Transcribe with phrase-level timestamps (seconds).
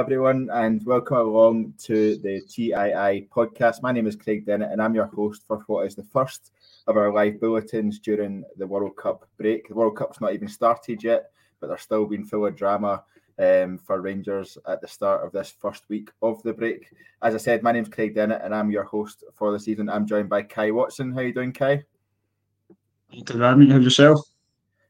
[0.00, 3.82] Everyone, and welcome along to the TII podcast.
[3.82, 6.52] My name is Craig Dennett, and I'm your host for what is the first
[6.86, 9.68] of our live bulletins during the World Cup break.
[9.68, 13.04] The World Cup's not even started yet, but there's still been full of drama
[13.38, 16.88] um, for Rangers at the start of this first week of the break.
[17.20, 19.90] As I said, my name's Craig Dennett, and I'm your host for this evening.
[19.90, 21.12] I'm joined by Kai Watson.
[21.12, 21.84] How you doing, Kai?
[23.12, 23.68] Good, man.
[23.68, 24.26] How's yourself?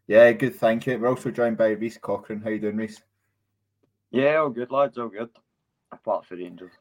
[0.07, 0.55] Yeah, good.
[0.55, 1.01] Thank you.
[1.01, 2.43] We're also joined by Reese Cochran.
[2.43, 3.03] How you doing, Reese?
[4.11, 4.99] Yeah, all good, lads.
[4.99, 5.31] All good.
[5.93, 6.73] Apart from Rangers.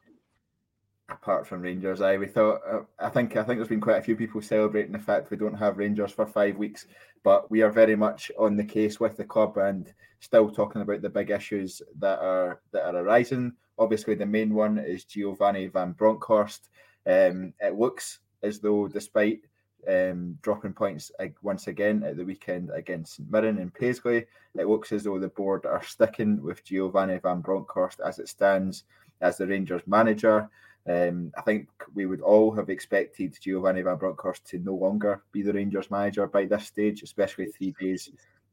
[1.08, 4.02] Apart from Rangers, I we thought uh, I think I think there's been quite a
[4.02, 6.86] few people celebrating the fact we don't have Rangers for five weeks,
[7.24, 11.02] but we are very much on the case with the club and still talking about
[11.02, 13.52] the big issues that are that are arising.
[13.78, 16.68] Obviously, the main one is Giovanni Van Bronckhorst.
[17.06, 19.40] Um, it looks as though, despite
[19.88, 21.10] um, dropping points
[21.42, 24.26] once again at the weekend against St Mirren and Paisley.
[24.58, 28.84] It looks as though the board are sticking with Giovanni Van Bronckhorst as it stands
[29.20, 30.48] as the Rangers manager.
[30.88, 35.42] Um, I think we would all have expected Giovanni Van Bronckhorst to no longer be
[35.42, 38.10] the Rangers manager by this stage, especially three days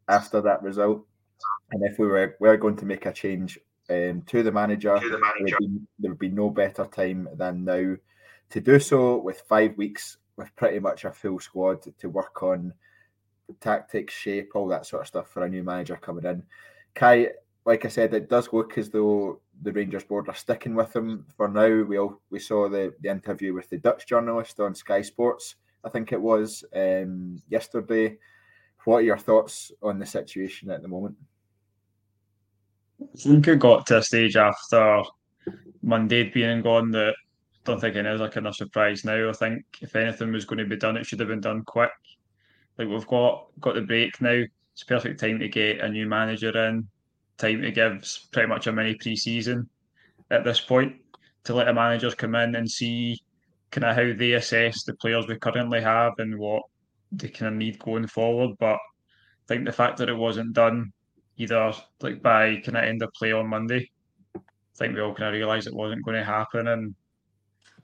[0.08, 1.06] after that result.
[1.72, 4.97] And if we were, we were going to make a change um, to the manager,
[5.00, 5.56] to the manager.
[5.59, 7.95] There, would be, there would be no better time than now
[8.50, 12.73] to do so with five weeks with pretty much a full squad to work on
[13.59, 16.44] tactics, shape, all that sort of stuff for a new manager coming in.
[16.94, 17.29] Kai,
[17.66, 21.25] like I said, it does look as though the Rangers board are sticking with him
[21.35, 21.83] for now.
[21.83, 25.89] We all we saw the, the interview with the Dutch journalist on Sky Sports, I
[25.89, 28.17] think it was um, yesterday.
[28.83, 31.16] What are your thoughts on the situation at the moment?
[33.01, 35.03] I think it got to a stage after
[35.81, 37.16] Monday being gone that
[37.67, 39.29] don't think it is a kind of surprise now.
[39.29, 41.91] I think if anything was going to be done, it should have been done quick.
[42.78, 44.44] Like we've got got the break now.
[44.73, 46.88] It's perfect time to get a new manager in.
[47.38, 49.69] Time to give pretty much a mini pre-season
[50.31, 50.95] at this point
[51.44, 53.19] to let the managers come in and see
[53.72, 56.63] kind of how they assess the players we currently have and what
[57.11, 58.56] they kind of need going forward.
[58.59, 60.91] But I think the fact that it wasn't done
[61.38, 63.89] either like by kind of end of play on Monday,
[64.35, 64.39] I
[64.77, 66.95] think we all kind of realised it wasn't going to happen and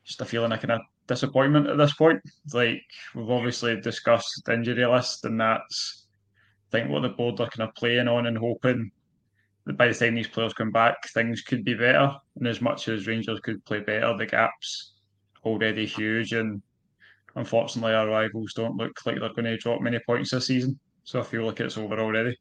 [0.04, 2.22] just a feeling of kind of disappointment at this point.
[2.54, 2.84] Like
[3.16, 6.06] we've obviously discussed the injury list, and that's
[6.72, 8.92] I think what the board are kind of playing on and hoping
[9.66, 12.12] that by the time these players come back, things could be better.
[12.36, 14.94] And as much as Rangers could play better, the gaps
[15.46, 16.62] already huge, and
[17.36, 20.80] unfortunately our rivals don't look like they're going to drop many points this season.
[21.04, 22.38] So I feel like it's over already.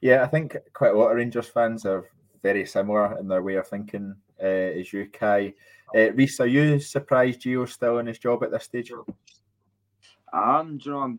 [0.00, 2.08] Yeah, I think quite a lot of Rangers fans are
[2.42, 5.54] very similar in their way of thinking uh, as you, Kai.
[5.94, 8.92] Uh, Reese, are you surprised Gio's still in his job at this stage?
[10.32, 11.18] Um, you know, I'm,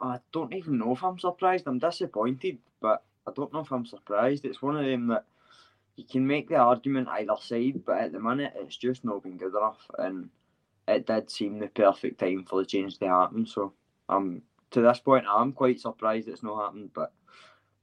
[0.00, 1.66] I don't even know if I'm surprised.
[1.66, 4.44] I'm disappointed, but I don't know if I'm surprised.
[4.44, 5.24] It's one of them that
[5.96, 9.36] you can make the argument either side, but at the minute it's just not been
[9.36, 10.30] good enough, and
[10.88, 13.46] it did seem the perfect time for the change to happen.
[13.46, 13.74] So,
[14.08, 17.12] um, to this point, I'm quite surprised it's not happened, but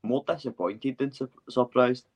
[0.02, 2.08] more disappointed than su- surprised.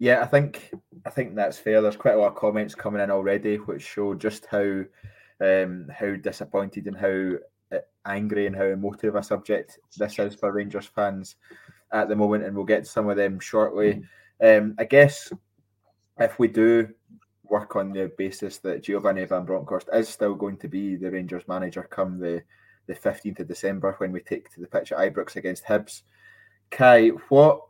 [0.00, 0.72] Yeah, I think
[1.04, 1.82] I think that's fair.
[1.82, 4.82] There's quite a lot of comments coming in already, which show just how
[5.42, 7.32] um, how disappointed and how
[7.76, 11.36] uh, angry and how emotive a subject this is for Rangers fans
[11.92, 14.02] at the moment, and we'll get to some of them shortly.
[14.42, 15.34] Um, I guess
[16.18, 16.88] if we do
[17.44, 21.46] work on the basis that Giovanni Van Bronckhorst is still going to be the Rangers
[21.46, 22.42] manager come the
[22.86, 26.02] the 15th of December when we take to the pitch at Ibrox against Hibs.
[26.70, 27.69] Kai, what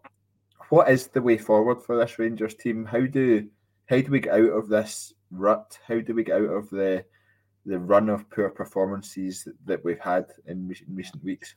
[0.70, 2.84] what is the way forward for this Rangers team?
[2.84, 3.46] How do
[3.86, 5.78] how do we get out of this rut?
[5.86, 7.04] How do we get out of the
[7.66, 11.54] the run of poor performances that we've had in recent weeks?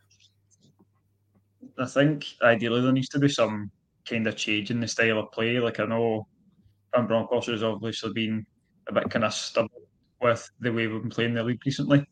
[1.77, 3.71] I think ideally there needs to be some
[4.05, 5.59] kind of change in the style of play.
[5.59, 6.27] Like I know
[6.93, 8.45] Van Bronckhorst has obviously been
[8.89, 9.69] a bit kind of stubborn
[10.21, 12.05] with the way we've been playing the league recently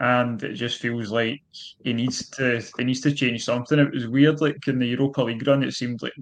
[0.00, 1.42] and it just feels like
[1.84, 3.78] he needs to he needs to change something.
[3.78, 6.14] It was weird, like in the Europa League run, it seemed like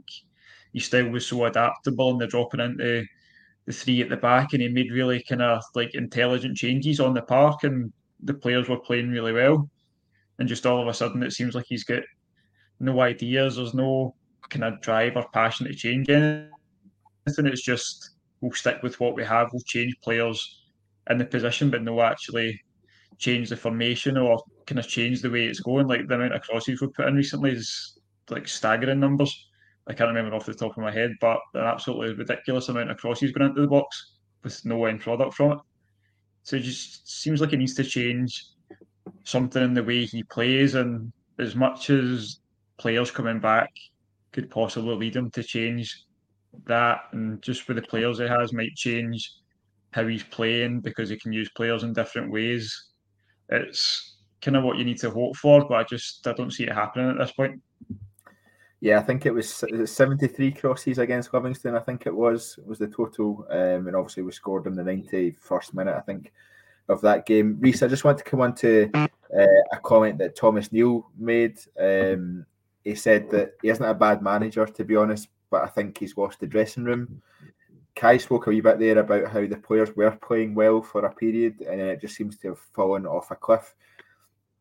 [0.73, 3.05] he still was so adaptable, and they're dropping into
[3.67, 7.15] the three at the back, and he made really kind of like intelligent changes on
[7.15, 7.93] the park, and
[8.25, 9.71] the players were playing really well.
[10.41, 12.03] And just all of a sudden, it seems like he's got
[12.81, 13.57] no ideas.
[13.57, 14.15] There's no
[14.51, 16.51] kind of drive or passion to change anything.
[17.27, 18.11] It's just
[18.41, 19.51] we'll stick with what we have.
[19.53, 20.65] We'll change players
[21.09, 22.61] in the position, but no actually
[23.19, 25.87] change the formation or kind of change the way it's going.
[25.87, 27.99] Like the amount of crosses we've put in recently is
[28.31, 29.49] like staggering numbers.
[29.87, 32.99] I can't remember off the top of my head, but an absolutely ridiculous amount of
[32.99, 35.59] crosses going into the box with no end product from it.
[36.43, 38.47] So it just seems like he needs to change
[39.25, 40.75] something in the way he plays.
[40.75, 42.41] And as much as
[42.79, 43.71] players coming back
[44.33, 46.05] could possibly lead him to change
[46.67, 49.33] that, and just with the players he has, might change
[49.93, 52.88] how he's playing because he can use players in different ways.
[53.49, 56.65] It's kind of what you need to hope for, but I just I don't see
[56.65, 57.61] it happening at this point.
[58.81, 61.75] Yeah, I think it was 73 crosses against Livingston.
[61.75, 65.75] I think it was was the total, um, and obviously we scored in the 91st
[65.75, 65.97] minute.
[65.97, 66.33] I think
[66.89, 67.57] of that game.
[67.61, 71.59] Reese, I just want to come on to uh, a comment that Thomas Neal made.
[71.79, 72.47] Um,
[72.85, 76.17] he said that he isn't a bad manager, to be honest, but I think he's
[76.17, 77.21] lost the dressing room.
[77.99, 81.13] Kai spoke a wee bit there about how the players were playing well for a
[81.13, 83.75] period, and then it just seems to have fallen off a cliff.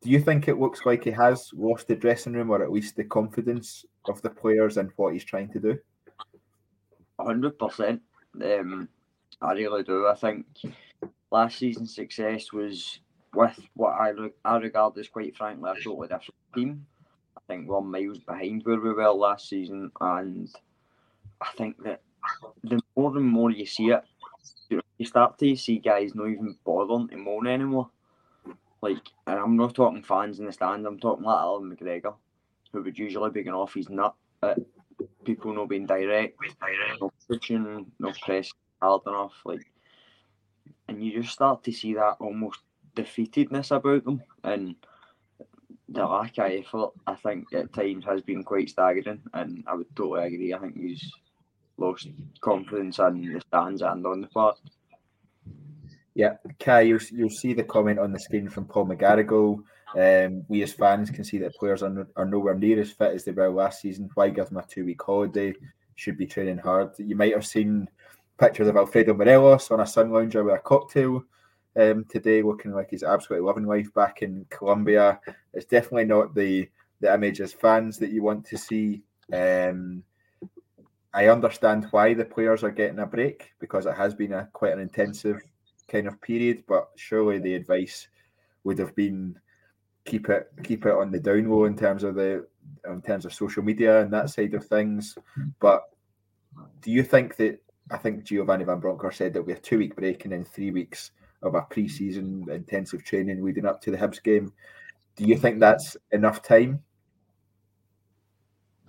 [0.02, 2.96] Do you think it looks like he has lost the dressing room, or at least
[2.96, 5.78] the confidence of the players and what he's trying to do?
[7.20, 8.02] Hundred percent.
[8.44, 8.90] Um,
[9.40, 10.08] I really do.
[10.08, 10.48] I think
[11.30, 13.02] last season's success was
[13.36, 14.14] with what I
[14.46, 16.88] I regard as quite frankly a totally different team.
[17.38, 20.50] I think we're miles behind where we were last season, and
[21.40, 22.02] I think that
[22.64, 24.04] the more and more you see it,
[24.98, 27.90] you start to see guys not even bothering to moan anymore.
[28.82, 30.86] Like, and I'm not talking fans in the stand.
[30.86, 32.16] I'm talking like Allan McGregor,
[32.72, 34.14] who would usually be going off his nut
[34.44, 34.60] at
[35.24, 36.38] people not being direct,
[37.00, 38.52] not pushing, not press
[38.82, 39.34] hard enough.
[39.46, 39.70] Like,
[40.88, 42.60] and you just start to see that almost
[42.96, 44.76] defeatedness about them, and
[45.90, 46.92] the lack of effort.
[47.06, 50.54] I think at times has been quite staggering, and I would totally agree.
[50.54, 51.12] I think he's
[51.78, 52.10] lost
[52.42, 54.58] confidence in the stands and on the park.
[56.16, 59.62] Yeah, Kai, you'll, you'll see the comment on the screen from Paul McGarrigle.
[59.96, 63.24] Um, we as fans can see that players are, are nowhere near as fit as
[63.24, 64.10] they were last season.
[64.16, 65.54] Why give them a two week holiday?
[65.96, 66.92] Should be training hard.
[66.98, 67.88] You might have seen
[68.38, 71.24] pictures of Alfredo Morelos on a sun lounger with a cocktail
[71.76, 75.20] um, today, looking like he's absolutely loving life back in Colombia.
[75.54, 76.70] It's definitely not the
[77.00, 79.04] the image as fans that you want to see.
[79.32, 80.04] Um,
[81.18, 84.74] I understand why the players are getting a break because it has been a quite
[84.74, 85.42] an intensive
[85.88, 88.08] kind of period, but surely the advice
[88.64, 89.36] would have been
[90.06, 92.46] keep it keep it on the down low in terms of the
[92.88, 95.18] in terms of social media and that side of things.
[95.60, 95.86] But
[96.82, 99.96] do you think that I think Giovanni Van Bronckhorst said that we have two week
[99.96, 104.22] break and then three weeks of a pre-season intensive training leading up to the Hibs
[104.22, 104.54] game.
[105.16, 106.84] Do you think that's enough time?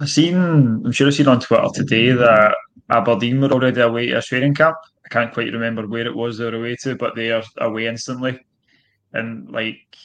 [0.01, 2.55] I've seen, I'm sure I've seen on Twitter today that
[2.89, 4.77] Aberdeen were already away to a training camp.
[5.05, 7.87] I can't quite remember where it was they were away to, but they are away
[7.89, 8.39] instantly.
[9.13, 9.97] And like,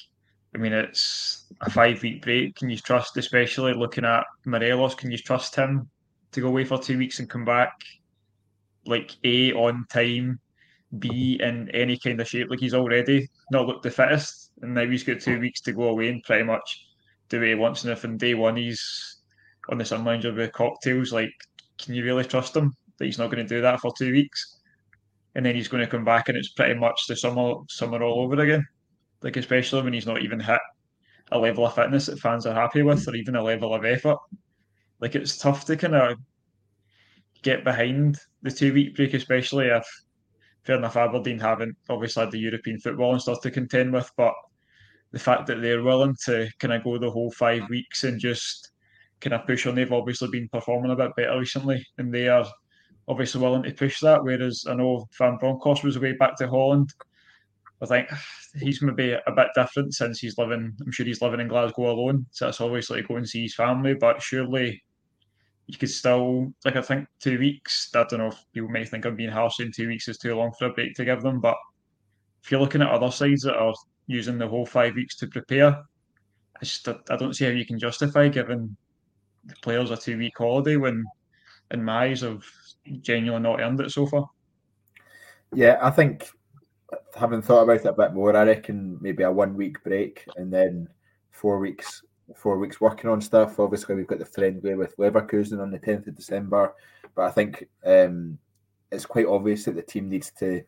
[0.55, 2.55] I mean, it's a five week break.
[2.55, 5.89] Can you trust, especially looking at Morelos, can you trust him
[6.31, 7.73] to go away for two weeks and come back
[8.85, 10.39] like A on time,
[10.97, 12.49] B in any kind of shape?
[12.49, 15.83] Like he's already not looked the fittest, and now he's got two weeks to go
[15.83, 16.87] away and pretty much
[17.29, 17.83] do what he wants.
[17.83, 19.12] And if in day one he's
[19.69, 21.33] on the sun lounger with cocktails, like,
[21.79, 24.59] can you really trust him that he's not going to do that for two weeks?
[25.35, 28.23] And then he's going to come back and it's pretty much the summer summer all
[28.23, 28.65] over again.
[29.21, 30.59] Like especially when he's not even hit
[31.31, 34.19] a level of fitness that fans are happy with, or even a level of effort.
[34.99, 36.17] Like it's tough to kind of
[37.41, 39.85] get behind the two week break, especially if
[40.63, 44.33] fair enough Aberdeen haven't obviously had the European football and stuff to contend with, but
[45.11, 48.71] the fact that they're willing to kind of go the whole five weeks and just
[49.23, 49.75] kind of push on.
[49.75, 52.45] They've obviously been performing a bit better recently, and they are
[53.07, 54.23] obviously willing to push that.
[54.23, 56.93] Whereas I know Van Bronckhorst was away back to Holland.
[57.81, 58.09] I think
[58.59, 60.73] he's maybe a bit different since he's living.
[60.79, 63.41] I'm sure he's living in Glasgow alone, so it's obviously going to go and see
[63.43, 63.93] his family.
[63.93, 64.83] But surely
[65.67, 67.89] you could still like I think two weeks.
[67.95, 70.35] I don't know if people may think I'm being harsh in two weeks is too
[70.35, 71.55] long for a break to give them, but
[72.43, 73.73] if you're looking at other sides that are
[74.07, 77.79] using the whole five weeks to prepare, I just I don't see how you can
[77.79, 78.75] justify giving
[79.45, 81.03] the players a two week holiday when,
[81.71, 82.43] in my eyes, have
[83.01, 84.29] genuinely not earned it so far.
[85.53, 86.29] Yeah, I think
[87.15, 90.51] having thought about it a bit more, I reckon maybe a one week break and
[90.51, 90.87] then
[91.31, 92.03] four weeks
[92.35, 93.59] four weeks working on stuff.
[93.59, 96.73] Obviously, we've got the friendly with Leverkusen on the 10th of December,
[97.15, 98.37] but I think um,
[98.91, 100.63] it's quite obvious that the team needs to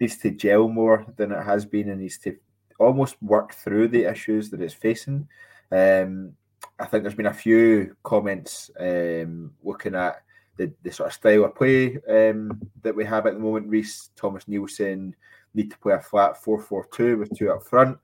[0.00, 2.36] needs to gel more than it has been and needs to
[2.78, 5.26] almost work through the issues that it's facing.
[5.72, 6.32] Um,
[6.78, 10.22] I think there's been a few comments um, looking at
[10.56, 13.68] the, the sort of style of play um, that we have at the moment.
[13.68, 15.14] Reese Thomas Nielsen
[15.54, 17.98] need to play a flat 4 4 2 with two up front.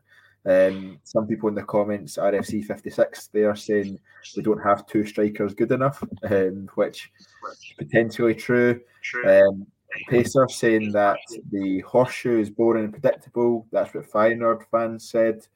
[0.44, 4.00] Um, some people in the comments, RFC 56, they are saying
[4.36, 8.80] we don't have two strikers good enough, um, which is potentially true.
[9.24, 9.66] Um,
[10.08, 11.18] Pacer saying that
[11.50, 13.66] the horseshoe is boring and predictable.
[13.70, 15.46] That's what Feyenoord fans said.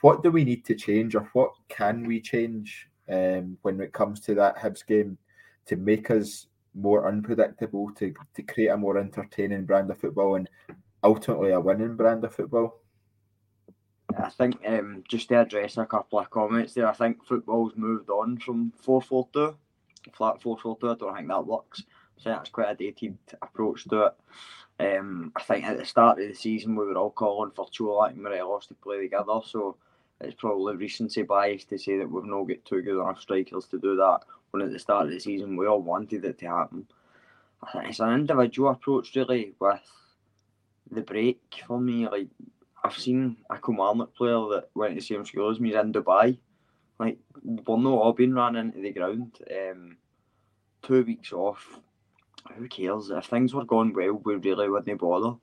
[0.00, 4.20] What do we need to change, or what can we change um, when it comes
[4.20, 5.18] to that Hibs game
[5.66, 10.48] to make us more unpredictable, to, to create a more entertaining brand of football and
[11.04, 12.80] ultimately a winning brand of football?
[14.18, 18.10] I think um, just to address a couple of comments there, I think football's moved
[18.10, 19.56] on from 4 4 2,
[20.12, 20.90] flat 4 4 2.
[20.90, 21.82] I don't think that works.
[22.22, 24.14] Think that's quite a dated approach to it.
[24.78, 28.12] Um, I think at the start of the season we were all calling for Colak
[28.12, 29.76] and Morelos to play together, so
[30.20, 33.78] it's probably recency bias to say that we've not got two good enough strikers to
[33.78, 34.20] do that.
[34.50, 36.86] When at the start of the season we all wanted it to happen.
[37.62, 39.80] I think it's an individual approach really with
[40.90, 42.08] the break for me.
[42.08, 42.28] Like
[42.84, 45.74] I've seen a Kilmarnock player that went to the same school as me.
[45.74, 46.38] In Dubai.
[46.98, 49.38] Like we're not all being run into the ground.
[49.50, 49.96] Um,
[50.82, 51.80] two weeks off.
[52.56, 53.10] Who cares?
[53.10, 55.36] If things were going well, we really wouldn't bother.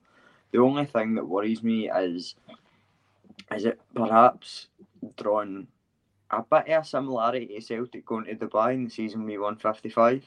[0.52, 2.34] The only thing that worries me is
[3.54, 4.68] is it perhaps
[5.16, 5.66] drawn
[6.30, 9.56] a bit of a similarity to Celtic going to Dubai in the season we won
[9.56, 10.24] 55?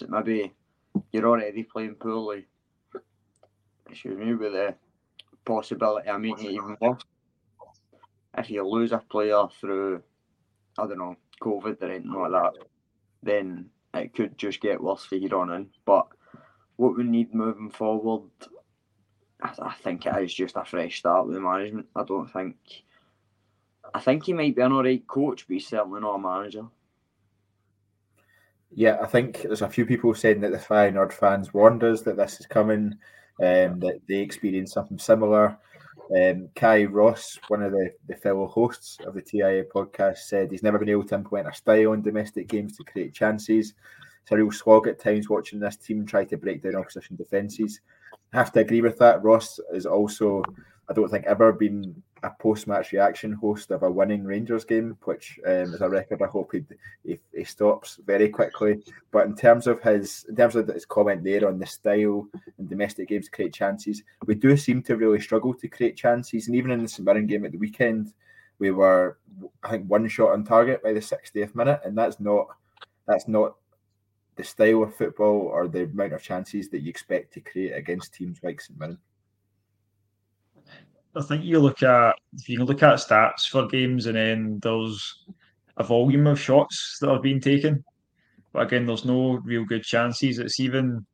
[0.00, 0.52] Is maybe
[1.12, 2.46] you're already playing poorly?
[3.90, 4.74] Excuse me, with the
[5.44, 7.02] possibility of making it even worse.
[8.36, 10.02] If you lose a player through,
[10.78, 12.52] I don't know, COVID or anything like that,
[13.22, 15.68] then it could just get worse for you on in.
[15.84, 16.06] But
[16.76, 18.30] what we need moving forward,
[19.42, 21.86] I, I think it is just a fresh start with the management.
[21.94, 22.56] I don't think.
[23.92, 26.66] I think he might be an alright coach, but he's certainly not a manager.
[28.72, 32.16] Yeah, I think there's a few people saying that the Feyenoord fans warned us that
[32.16, 32.96] this is coming,
[33.40, 35.56] um, that they experienced something similar.
[36.14, 40.62] Um, Kai Ross, one of the, the fellow hosts of the TIA podcast, said he's
[40.62, 43.74] never been able to implement a style in domestic games to create chances.
[44.22, 47.80] It's a real slog at times watching this team try to break down opposition defences.
[48.32, 49.22] I have to agree with that.
[49.22, 50.42] Ross is also,
[50.88, 55.38] I don't think, ever been a post-match reaction host of a winning Rangers game, which
[55.46, 56.64] um, is a record I hope he,
[57.04, 58.82] he, he stops very quickly.
[59.10, 62.26] But in terms of his in terms of his comment there on the style
[62.58, 66.46] and domestic games create chances, we do seem to really struggle to create chances.
[66.46, 68.12] And even in the St Mirren game at the weekend,
[68.58, 69.18] we were
[69.62, 72.46] I think one shot on target by the 60th minute, and that's not
[73.06, 73.56] that's not
[74.36, 78.14] the style of football or the amount of chances that you expect to create against
[78.14, 78.98] teams like St Mirren.
[81.16, 84.58] I think you look at if you can look at stats for games and then
[84.62, 85.24] there's
[85.76, 87.84] a volume of shots that have been taken.
[88.52, 90.38] But again, there's no real good chances.
[90.38, 91.06] It's even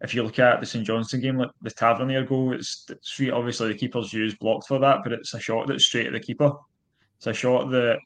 [0.00, 3.68] if you look at the St Johnstone game, like the Tavernier goal, it's, it's obviously
[3.68, 6.52] the keeper's used blocked for that, but it's a shot that's straight at the keeper.
[7.18, 7.98] It's a shot that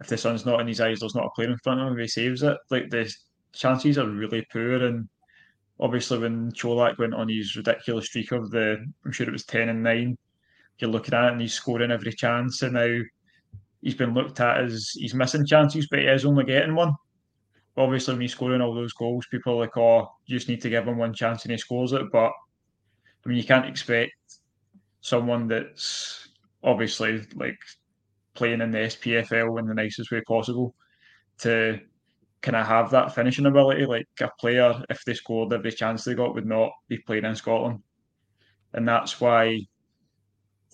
[0.00, 1.98] if the sun's not in his eyes, there's not a player in front of him,
[1.98, 2.56] he saves it.
[2.70, 3.12] Like the
[3.52, 5.08] chances are really poor, and
[5.80, 9.68] obviously when Colak went on his ridiculous streak of the, I'm sure it was ten
[9.68, 10.18] and nine
[10.78, 12.62] you're looking at and he's scoring every chance.
[12.62, 12.98] And now
[13.82, 16.94] he's been looked at as he's missing chances, but he is only getting one.
[17.76, 20.70] Obviously, when he's scoring all those goals, people are like, oh, you just need to
[20.70, 22.02] give him one chance and he scores it.
[22.10, 22.32] But
[23.24, 24.12] I mean, you can't expect
[25.00, 26.28] someone that's
[26.62, 27.58] obviously like
[28.34, 30.74] playing in the SPFL in the nicest way possible
[31.38, 31.80] to
[32.42, 33.86] kind of have that finishing ability.
[33.86, 37.36] Like a player, if they scored every chance they got, would not be playing in
[37.36, 37.80] Scotland.
[38.74, 39.60] And that's why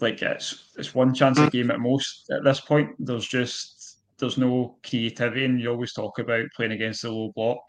[0.05, 1.51] like it's it's one chance a mm.
[1.51, 2.91] game at most at this point.
[2.99, 7.63] There's just there's no creativity, and you always talk about playing against the low block,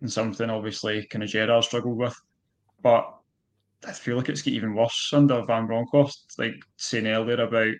[0.00, 2.16] and something obviously kind of Gerrard struggled with.
[2.82, 3.14] But
[3.86, 6.38] I feel like it's even worse under Van Bronckhorst.
[6.38, 7.74] Like saying earlier about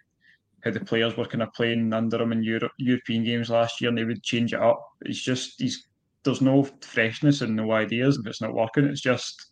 [0.65, 3.89] how the players were kind of playing under him in Europe, European games last year,
[3.89, 4.81] and they would change it up.
[5.03, 5.89] It's just he's
[6.25, 8.19] there's no freshness and no ideas.
[8.19, 9.47] If it's not working, it's just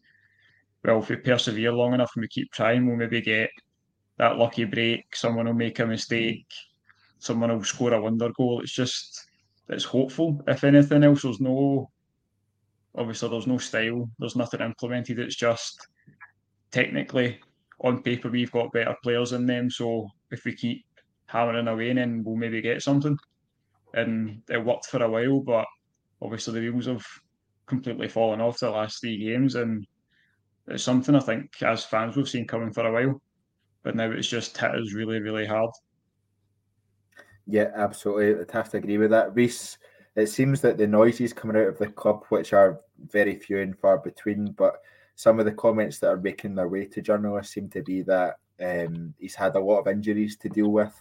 [0.85, 3.51] well, if we persevere long enough and we keep trying, we'll maybe get
[4.19, 6.47] that lucky break, someone will make a mistake,
[7.19, 8.61] someone will score a wonder goal.
[8.61, 9.27] It's just
[9.69, 10.43] it's hopeful.
[10.47, 11.91] If anything else, there's no
[12.95, 15.19] obviously there's no style, there's nothing implemented.
[15.19, 15.87] It's just
[16.71, 17.41] technically
[17.81, 19.71] on paper we've got better players in them.
[19.71, 20.85] So if we keep
[21.27, 23.19] hammering away, then we'll maybe get something.
[23.93, 25.67] And it worked for a while, but
[26.23, 27.05] obviously the wheels have
[27.67, 29.87] completely fallen off the last three games, and
[30.69, 33.21] it's something I think as fans we've seen coming for a while
[33.87, 35.71] but now it's just hit us really, really hard.
[37.47, 38.43] Yeah, absolutely.
[38.43, 39.33] I'd have to agree with that.
[39.33, 39.79] Reese,
[40.17, 42.81] it seems that the noises coming out of the club, which are
[43.13, 44.79] very few and far between, but
[45.15, 48.39] some of the comments that are making their way to journalists seem to be that
[48.61, 51.01] um, he's had a lot of injuries to deal with,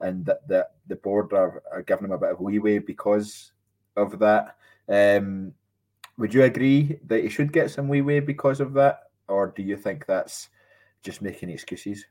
[0.00, 3.52] and that, that the board are, are giving him a bit of leeway because
[3.94, 4.56] of that.
[4.88, 5.52] Um,
[6.16, 9.76] would you agree that he should get some leeway because of that, or do you
[9.76, 10.48] think that's
[11.02, 12.06] just making excuses?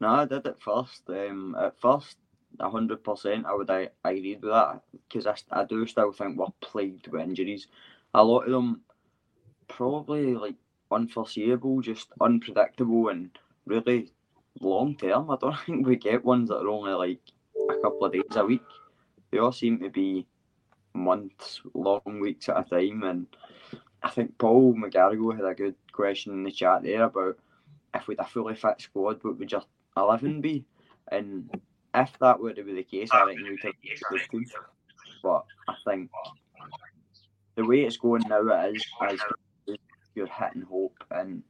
[0.00, 1.02] No, I did it first.
[1.08, 2.16] Um, at first,
[2.60, 3.46] hundred percent.
[3.46, 7.22] I would I, I with that because I, I do still think we're plagued with
[7.22, 7.66] injuries.
[8.14, 8.82] A lot of them
[9.68, 10.54] probably like
[10.90, 13.30] unforeseeable, just unpredictable, and
[13.66, 14.12] really
[14.60, 15.30] long term.
[15.30, 17.20] I don't think we get ones that are only like
[17.70, 18.62] a couple of days a week.
[19.30, 20.26] They all seem to be
[20.94, 23.02] months, long weeks at a time.
[23.02, 23.26] And
[24.02, 27.38] I think Paul McGarrigle had a good question in the chat there about
[27.94, 29.66] if we'd a fully fit squad, what would just
[29.98, 30.64] 11 be?
[31.10, 31.50] And
[31.94, 34.46] if that were to be the case, I think we'd have a good team.
[35.22, 36.10] But I think
[37.56, 39.20] the way it's going now, it is as
[40.14, 41.42] you're hitting hope, and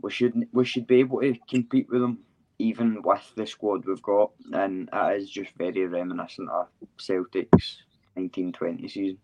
[0.00, 2.18] we should we should be able to compete with them
[2.58, 7.82] even with the squad we've got, and it is just very reminiscent of Celtic's
[8.14, 9.18] 1920 season.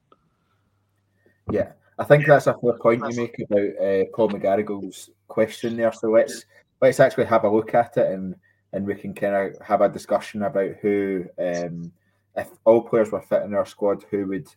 [1.50, 5.92] Yeah, I think that's a fair point you make about uh, Paul McGarrigle's question there.
[5.92, 6.44] So let's
[6.80, 8.34] let's actually have a look at it and
[8.72, 11.90] and we can kind of have a discussion about who, um,
[12.36, 14.48] if all players were fit in our squad, who would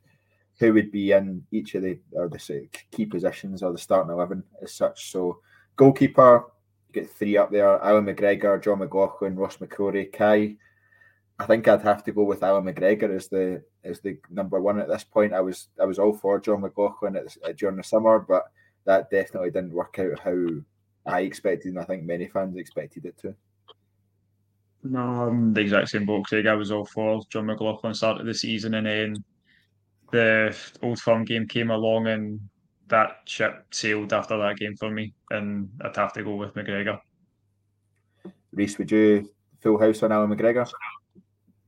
[0.60, 4.44] who would be in each of the or the key positions or the starting eleven
[4.62, 5.12] as such.
[5.12, 5.40] So
[5.76, 6.46] goalkeeper,
[6.92, 10.56] get three up there: Allan McGregor, Jon McLaughlin, Ross McCrorie, Kai.
[11.40, 14.80] I think I'd have to go with Allan McGregor as the as the number one
[14.80, 15.34] at this point.
[15.34, 18.52] I was I was all for Jon McLaughlin at, at, during the summer, but
[18.86, 20.48] that definitely didn't work out how
[21.06, 23.36] I expected, and I think many fans expected it to.
[24.84, 26.26] No, I'm the exact same boat.
[26.26, 29.24] Craig, I was all for Jon McLaughlin started the season, and then
[30.12, 32.40] the Old Firm game came along, and
[32.88, 37.00] that ship sailed after that game for me, and I'd have to go with McGregor.
[38.52, 39.30] Reese, would you
[39.62, 40.70] full house on Allan McGregor?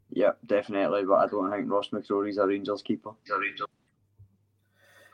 [0.09, 1.05] Yeah, definitely.
[1.05, 3.11] But I don't think Ross McCrorie's a Rangers keeper.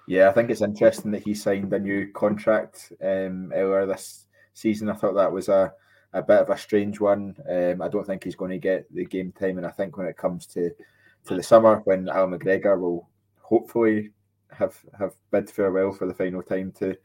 [0.09, 4.89] Yeah, I think it's interesting that he signed a new contract um, earlier this season.
[4.89, 5.71] I thought that was a,
[6.13, 7.35] a bit of a strange one.
[7.47, 10.07] Um, I don't think he's going to get the game time, and I think when
[10.07, 10.71] it comes to
[11.27, 13.07] to the summer, when Allan McGregor will
[13.39, 14.09] hopefully
[14.51, 16.97] have have bid farewell for the final time to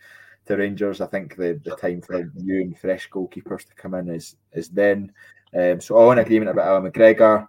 [0.46, 4.08] to Rangers, I think the, the time for new and fresh goalkeepers to come in
[4.08, 5.12] is is then.
[5.54, 7.48] Um, so all in agreement about Allan McGregor.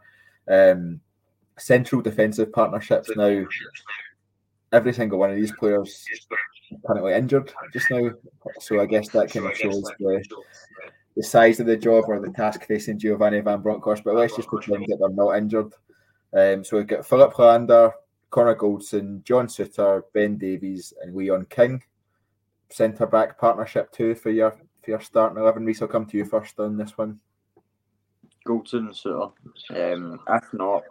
[0.50, 1.00] Um,
[1.58, 3.46] central defensive partnerships now.
[4.75, 6.05] Every single one of these players
[6.85, 8.09] currently injured just now,
[8.59, 10.21] so I guess that kind of shows the,
[11.15, 14.03] the size of the job or the task facing Giovanni Van Bronckhorst.
[14.03, 15.73] But let's just pretend that they're not injured.
[16.33, 17.93] Um, so we've got Filip Helander,
[18.31, 21.81] Connor Goldson, John Souttar, Ben Davies, and Leon King.
[22.69, 24.51] Centre back partnership too for your
[24.83, 25.65] for your starting eleven.
[25.65, 27.21] Reese, I'll come to you first on this one.
[28.45, 29.31] Goldson, Souttar.
[29.93, 30.83] Um, if not,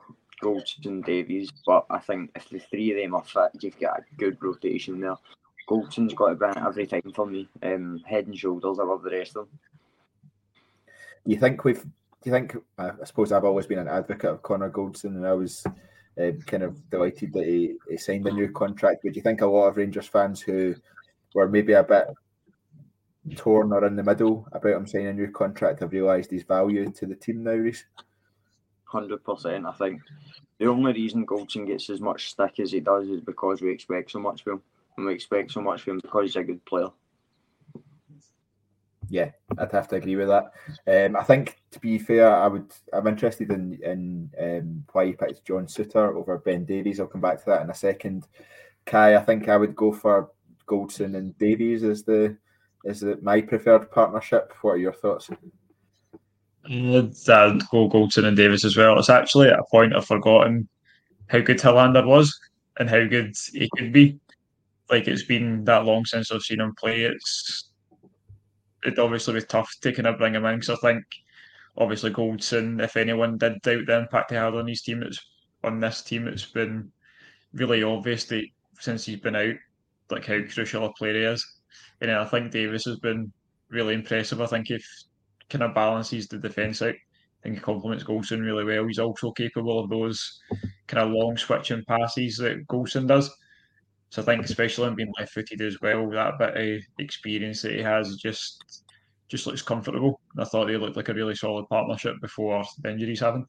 [0.44, 1.50] Goldson, Davies.
[1.66, 5.00] But I think if the three of them are fit, you've got a good rotation
[5.00, 5.16] there.
[5.68, 7.48] Goldson's got to bring it every time for me.
[7.62, 9.59] Um, head and shoulders above the rest of them.
[11.24, 11.83] You think we've?
[11.83, 12.57] Do you think?
[12.78, 15.64] I suppose I've always been an advocate of Connor Goldson, and I was
[16.20, 19.00] uh, kind of delighted that he, he signed a new contract.
[19.02, 20.74] But do you think a lot of Rangers fans who
[21.35, 22.09] were maybe a bit
[23.37, 26.90] torn or in the middle about him signing a new contract have realised his value
[26.90, 27.85] to the team now, Reese?
[28.94, 29.66] Hundred percent.
[29.66, 30.02] I think
[30.59, 34.12] the only reason Goldson gets as much stick as he does is because we expect
[34.12, 34.62] so much from him,
[34.96, 36.90] and we expect so much from him because he's a good player.
[39.09, 40.52] Yeah, I'd have to agree with that.
[40.87, 42.72] Um, I think to be fair, I would.
[42.92, 47.00] I'm interested in in um, why he picked John Souttar over Ben Davies.
[47.00, 48.28] I'll come back to that in a second.
[48.87, 50.30] Kai, I think I would go for
[50.68, 52.37] Goldson and Davies as the
[52.85, 54.52] is it my preferred partnership?
[54.62, 55.30] What are your thoughts?
[56.66, 58.98] I'd Goldson and Davies as well.
[58.98, 60.68] It's actually at a point I've forgotten
[61.29, 62.35] how good Helander was
[62.79, 64.18] and how good he could be.
[64.90, 67.03] Like it's been that long since I've seen him play.
[67.03, 67.70] It's
[68.85, 71.05] it obviously was tough taking a bring him in because I think
[71.77, 75.18] obviously Goldson, if anyone did doubt the impact he had on his team, it's
[75.62, 76.29] on this team.
[76.29, 76.90] It's been
[77.55, 78.44] really obvious that
[78.81, 79.55] since he's been out,
[80.11, 81.46] like how crucial a player he is.
[82.00, 83.33] And I think Davies has been
[83.70, 84.40] really impressive.
[84.40, 84.87] I think if
[85.50, 88.87] kind of balances the defence out, I think he complements Goldson really well.
[88.87, 90.40] He's also capable of those
[90.87, 93.30] kind of long switching passes that Goldson does.
[94.11, 97.83] So I think, especially him being left-footed as well, that bit of experience that he
[97.83, 98.85] has just
[99.28, 100.20] just looks comfortable.
[100.38, 103.46] I thought they looked like a really solid partnership before the injuries happened.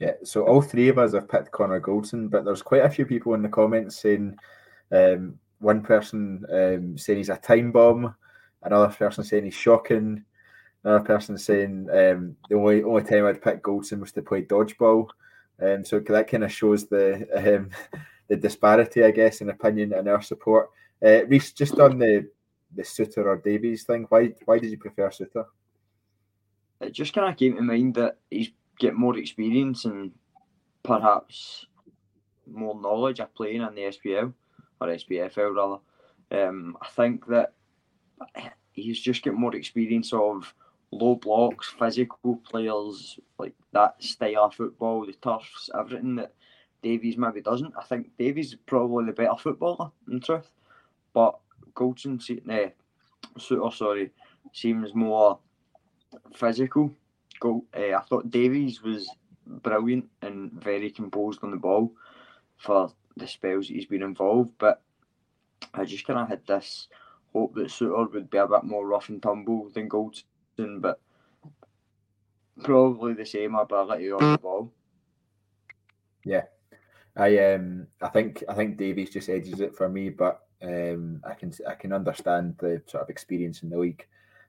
[0.00, 3.06] Yeah, so all three of us have picked Connor Goldson, but there's quite a few
[3.06, 4.36] people in the comments saying
[4.92, 8.14] um, one person um, saying he's a time bomb,
[8.62, 10.24] another person saying he's shocking,
[10.84, 15.08] another person saying um, the only only time I'd pick Goldson was to play dodgeball.
[15.60, 17.70] Um, so that kind of shows the um,
[18.28, 20.70] the disparity, I guess, in opinion and our support.
[21.04, 22.28] Uh, Reese, just on the
[22.74, 25.46] the Souttar or Davies thing, why why did you prefer Souttar?
[26.80, 30.12] It just kind of came to mind that he's get more experience and
[30.82, 31.66] perhaps
[32.46, 34.32] more knowledge of playing in the SPL
[34.80, 36.48] or SPFL rather.
[36.48, 37.54] Um, I think that
[38.72, 40.54] he's just get more experience of
[40.90, 46.32] low blocks, physical players, like that style of football, the turfs, everything that
[46.82, 47.74] Davies maybe doesn't.
[47.78, 50.50] I think Davies is probably the better footballer in truth,
[51.12, 51.38] but
[51.74, 52.70] Goldson, uh,
[53.38, 54.10] Souttar, sorry,
[54.52, 55.38] seems more
[56.34, 56.92] physical.
[57.40, 59.08] Go, uh, I thought Davies was
[59.46, 61.92] brilliant and very composed on the ball
[62.56, 64.82] for the spells he's been involved, but
[65.74, 66.88] I just kind of had this
[67.32, 70.24] hope that Souttar would be a bit more rough and tumble than Goldson,
[70.58, 71.00] but
[72.62, 74.72] probably the same ability on the ball.
[76.24, 76.44] Yeah,
[77.16, 81.34] I um I think I think Davies just edges it for me, but um I
[81.34, 84.06] can I can understand the sort of experience in the league.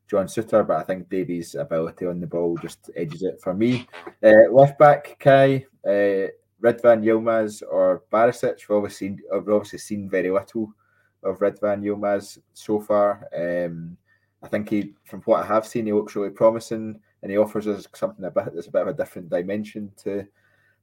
[0.10, 3.88] John Souttar, but I think Davies' ability on the ball just edges it for me.
[4.24, 6.28] Uh, left back Kai, uh,
[6.64, 8.68] Ridvan Yilmaz or Barisic.
[8.68, 10.74] We've obviously seen, I've obviously seen very little
[11.22, 13.28] of Ridvan Yilmaz so far.
[13.38, 13.98] Um,
[14.42, 17.68] I think he, from what I have seen, he looks really promising, and he offers
[17.68, 20.26] us something a bit that's a bit of a different dimension to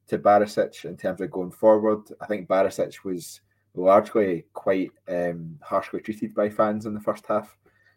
[0.08, 2.02] to Barisic in terms of going forward.
[2.20, 3.40] I think Barisic was
[3.74, 7.56] largely quite um, harshly treated by fans in the first half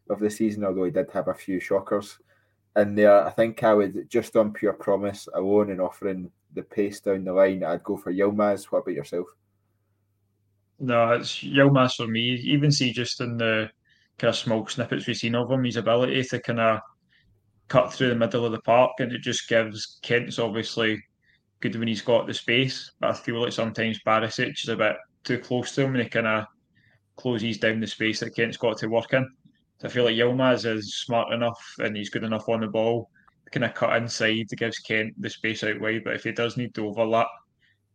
[0.09, 2.17] of the season, although he did have a few shockers
[2.75, 3.25] in there.
[3.25, 7.33] I think I would just on pure promise alone and offering the pace down the
[7.33, 8.65] line, I'd go for Yilmaz.
[8.65, 9.27] What about yourself?
[10.79, 12.21] No, it's Yilmaz for me.
[12.21, 13.69] Even see just in the
[14.19, 16.79] kind of small snippets we've seen of him, his ability to kind of
[17.67, 21.01] cut through the middle of the park, and it just gives Kent's obviously
[21.61, 22.91] good when he's got the space.
[22.99, 26.09] But I feel like sometimes Barisic is a bit too close to him, and he
[26.09, 26.45] kind of
[27.19, 29.29] closes down the space that Kent's got to work in.
[29.79, 33.09] So I feel like Yilmaz is smart enough and he's good enough on the ball
[33.45, 36.03] to kind of cut inside gives Kent the space out wide.
[36.03, 37.27] But if he does need to overlap,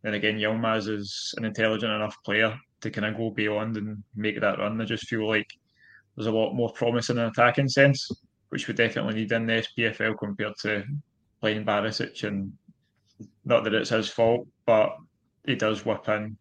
[0.01, 4.39] then again, Yilmaz is an intelligent enough player to kind of go beyond and make
[4.41, 4.81] that run.
[4.81, 5.47] I just feel like
[6.15, 8.09] there's a lot more promise in an attacking sense,
[8.49, 10.83] which we definitely need in the SPFL compared to
[11.41, 12.23] playing Barisic.
[12.23, 12.53] And
[13.43, 14.95] not that it's his fault, but
[15.45, 16.37] he does whip in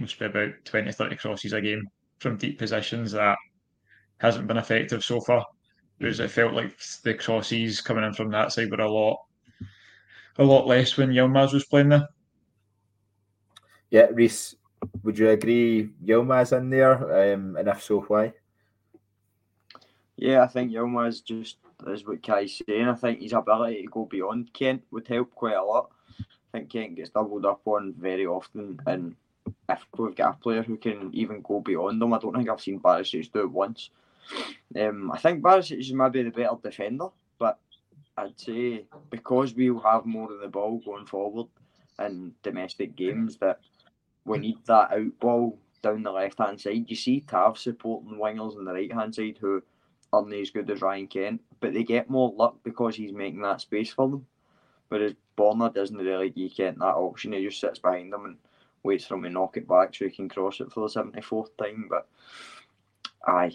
[0.00, 1.86] must be about 20, 30 crosses a game
[2.18, 3.36] from deep positions that
[4.18, 5.44] hasn't been effective so far.
[5.98, 9.18] Whereas it felt like the crosses coming in from that side were a lot,
[10.38, 12.08] a lot less when Yilmaz was playing there.
[13.90, 14.54] Yeah, Reese,
[15.02, 17.32] would you agree Yilmaz in there?
[17.32, 18.32] Um, and if so, why?
[20.18, 22.88] Yeah, I think Yilmaz just is what Kai's saying.
[22.88, 25.90] I think his ability to go beyond Kent would help quite a lot.
[26.18, 29.14] I think Kent gets doubled up on very often, and
[29.68, 32.60] if we've got a player who can even go beyond them, I don't think I've
[32.60, 33.90] seen Barisic do it once.
[34.78, 37.60] Um, I think Barisic is maybe the better defender, but
[38.16, 41.46] I'd say because we'll have more of the ball going forward
[42.00, 43.60] in domestic games, that
[44.24, 46.86] we need that out ball down the left hand side.
[46.88, 49.62] You see Tav supporting wingers on the right hand side who
[50.12, 53.60] aren't as good as Ryan Kent, but they get more luck because he's making that
[53.60, 54.26] space for them.
[54.88, 58.36] Whereas Bonner doesn't really give Kent that option, he just sits behind them and
[58.82, 61.50] waits for him to knock it back so he can cross it for the 74th
[61.58, 61.88] time.
[61.90, 62.08] But
[63.26, 63.52] I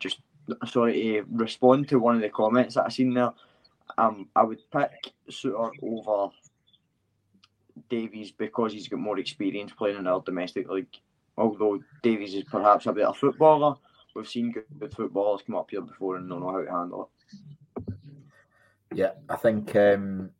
[0.00, 0.20] just
[0.66, 3.32] sorry to respond to one of the comments that I seen there.
[3.96, 6.32] Um, I would pick Souttar over
[7.88, 10.86] Davies because he's got more experience playing in our domestic league.
[11.36, 13.76] Although Davies is perhaps a better footballer,
[14.14, 17.94] we've seen good, footballers come up here before and don't know how to handle it.
[18.94, 20.30] Yeah, I think um,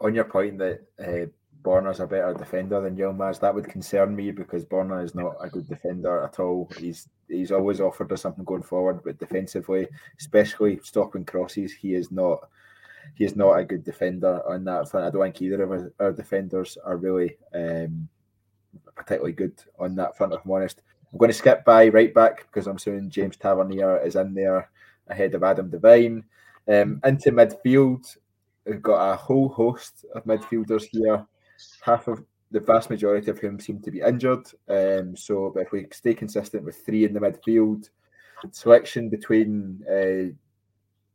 [0.00, 1.26] on your point that uh,
[1.62, 5.48] Borna's a better defender than Yilmaz, that would concern me because Borna is not a
[5.48, 6.70] good defender at all.
[6.78, 9.86] He's he's always offered us something going forward, but defensively,
[10.18, 12.48] especially stopping crosses, he is not
[13.14, 15.06] he is not a good defender on that front.
[15.06, 18.08] I don't think either of our, our defenders are really um,
[18.94, 20.32] particularly good on that front.
[20.32, 24.04] If I'm honest, I'm going to skip by right back because I'm assuming James Tavernier
[24.04, 24.70] is in there
[25.08, 26.24] ahead of Adam Devine.
[26.68, 28.16] Um, into midfield,
[28.66, 31.26] we've got a whole host of midfielders here.
[31.80, 34.46] Half of the vast majority of whom seem to be injured.
[34.68, 37.88] Um, so, if we stay consistent with three in the midfield,
[38.52, 40.32] selection between uh,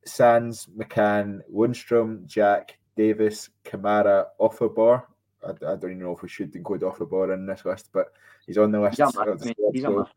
[0.05, 5.03] Sands, McCann, Lundstram, Jack, Davis, Kamara, Ofoborh.
[5.45, 8.13] I, I, don't even know if we should include Ofoborh in this list, but
[8.45, 8.99] he's on the list.
[8.99, 10.07] Yeah, so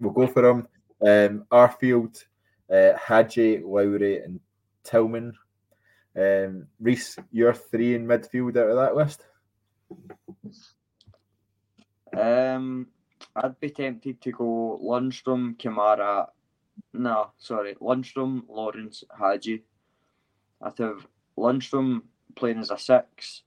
[0.00, 0.68] we'll go for him.
[1.00, 2.24] Um, Arfield,
[2.70, 4.40] uh, Hagi, Lowry, and
[4.84, 5.34] Tillman.
[6.16, 9.24] Um, Reese, you're three in midfield out of that list.
[12.16, 12.88] Um,
[13.34, 16.28] I'd be tempted to go Lundstram, Kamara.
[16.92, 19.62] No, sorry, Lundstram, Lawrence, Hagi.
[20.60, 22.02] I'd have Lundstram
[22.36, 23.42] playing as a six,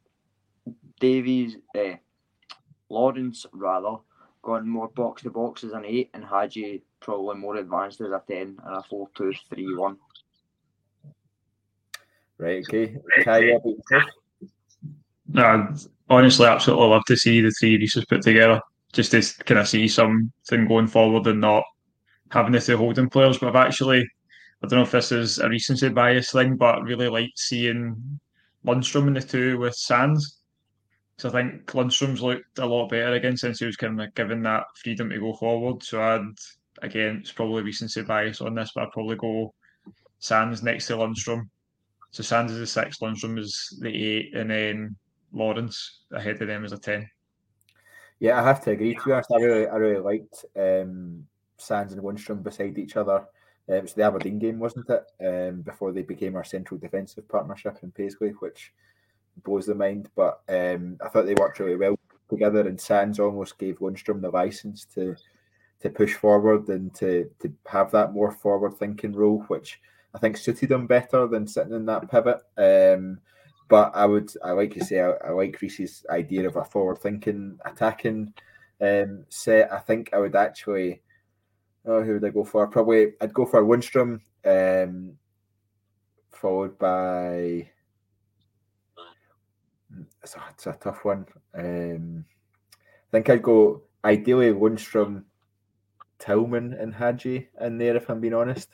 [0.99, 1.95] Davies, uh,
[2.89, 3.97] Lawrence rather,
[4.41, 8.21] gone more box to box as an eight, and Hagi probably more advanced as a
[8.27, 9.97] ten and a four two three one.
[12.37, 12.63] Right.
[12.67, 12.95] Okay.
[13.23, 13.57] Kai,
[15.27, 15.75] no,
[16.09, 18.61] honestly, absolutely love to see the three Reeses put together.
[18.93, 21.63] Just to kind of see something going forward and not
[22.31, 23.37] having the two holding players.
[23.37, 24.01] But I've actually,
[24.63, 28.19] I don't know if this is a recency bias thing, but really like seeing
[28.65, 30.39] Lundstram in the two with Sands.
[31.17, 34.41] So I think Lundstram's looked a lot better again since he was kind of given
[34.43, 35.81] that freedom to go forward.
[35.81, 36.21] So I'd
[36.81, 39.53] again, it's probably recency bias on this, but I'd probably go
[40.19, 41.47] Sands next to Lundstram.
[42.11, 44.95] So Sands is the six, Lundstram is the eight, and then
[45.31, 47.09] Lawrence ahead of them is a ten.
[48.19, 48.95] Yeah, I have to agree.
[48.95, 51.25] To be honest, I really, I really liked um,
[51.57, 53.25] Sands and Lundstram beside each other.
[53.67, 55.03] Uh, it was the Aberdeen game, wasn't it?
[55.25, 58.73] Um, before they became our central defensive partnership in Paisley, which
[59.43, 60.09] blows the mind.
[60.15, 64.29] But um, I thought they worked really well together, and Sands almost gave Lundstram the
[64.29, 65.15] license to
[65.81, 69.79] to push forward and to to have that more forward thinking role, which
[70.13, 72.41] I think suited him better than sitting in that pivot.
[72.57, 73.19] Um,
[73.67, 76.99] but I would, I like to say, I, I like Reese's idea of a forward
[76.99, 78.33] thinking attacking
[78.79, 79.73] um, set.
[79.73, 81.01] I think I would actually,
[81.85, 82.67] oh, who would I go for?
[82.67, 85.13] Probably I'd go for Lundstram, um,
[86.31, 87.69] followed by.
[90.25, 91.27] It's a, it's a tough one.
[91.53, 92.25] Um,
[92.73, 95.23] I think I'd go ideally Lundstram,
[96.17, 97.95] Tillman, and Hagi in there.
[97.95, 98.69] If I'm being honest,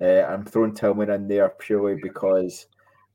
[0.00, 2.66] uh, I'm throwing Tillman in there purely because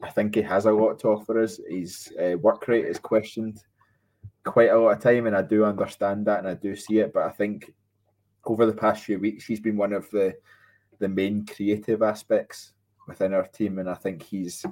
[0.02, 1.60] I think he has a lot to offer us.
[1.70, 3.62] His uh, work rate is questioned
[4.46, 7.12] quite a lot of time, and I do understand that and I do see it.
[7.14, 7.74] But I think
[8.46, 10.34] over the past few weeks, he's been one of the
[11.00, 12.72] the main creative aspects
[13.06, 14.66] within our team, and I think he's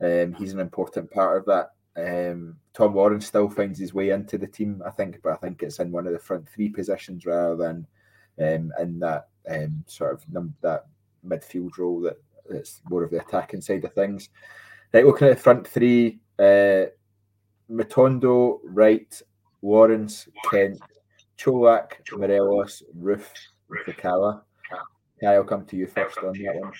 [0.00, 1.73] um, he's an important part of that.
[1.96, 5.62] Um, Tom Warren still finds his way into the team, I think, but I think
[5.62, 7.86] it's in one of the front three positions rather than
[8.40, 10.86] um, in that um, sort of num- that
[11.26, 14.28] midfield role that it's more of the attacking side of things.
[14.92, 16.86] Right, looking at the front three, uh,
[17.70, 19.22] Matondo, Wright,
[19.62, 20.80] Lawrence, Kent,
[21.38, 23.26] Colak, Morelos, Roofe,
[23.86, 24.42] Sakala.
[25.20, 26.72] Kai, I'll come to you first on that one.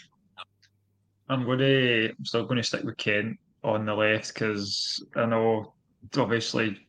[1.29, 5.27] I'm going to, I'm still going to stick with Kent on the left because I
[5.27, 5.73] know
[6.17, 6.87] obviously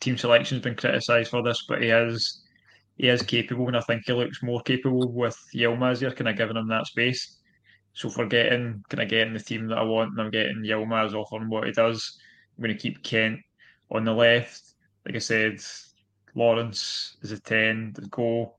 [0.00, 2.42] team selection's been criticised for this, but he is
[2.96, 6.36] he is capable, and I think he looks more capable with Yilmaz here, kind of
[6.36, 7.38] giving him that space.
[7.92, 11.12] So for getting kind of getting the team that I want, and I'm getting Yilmaz
[11.12, 12.18] off on what he does,
[12.56, 13.40] I'm going to keep Kent
[13.90, 14.62] on the left.
[15.04, 15.60] Like I said,
[16.34, 17.92] Lawrence is a ten.
[17.94, 18.55] The goal.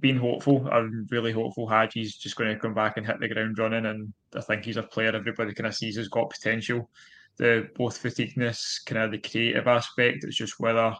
[0.00, 1.68] Being hopeful, I'm really hopeful.
[1.68, 4.76] Hagi's just going to come back and hit the ground running, and I think he's
[4.76, 6.90] a player everybody kind of sees has got potential.
[7.36, 10.24] The both fatigueness, kind of the creative aspect.
[10.24, 10.94] It's just whether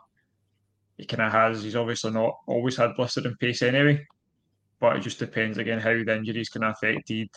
[0.99, 1.62] he kind of has.
[1.62, 4.07] He's obviously not always had blistering pace anyway,
[4.81, 7.29] but it just depends again how the injuries can affected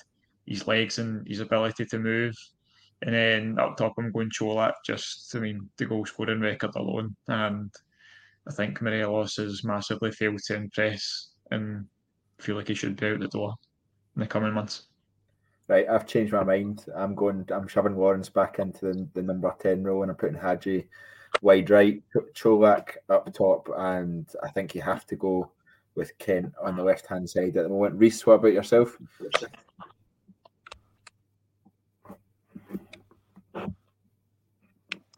[0.46, 2.36] his legs and his ability to move.
[3.02, 7.16] And then up top, I'm going Colak, just, I mean, the goal scoring record alone.
[7.28, 7.72] And
[8.48, 11.86] I think Maria Morelos has massively failed to impress and
[12.40, 13.56] feel like he should be out the door
[14.16, 14.84] in the coming months.
[15.68, 16.86] Right, I've changed my mind.
[16.96, 20.40] I'm going, I'm shoving Lawrence back into the, the number 10 role and I'm putting
[20.40, 20.88] Hagi
[21.42, 22.02] wide right,
[22.36, 23.70] Colak up top.
[23.78, 25.52] And I think you have to go
[25.96, 28.00] with Kent on the left hand side at the moment.
[28.00, 28.98] Reese, what about yourself?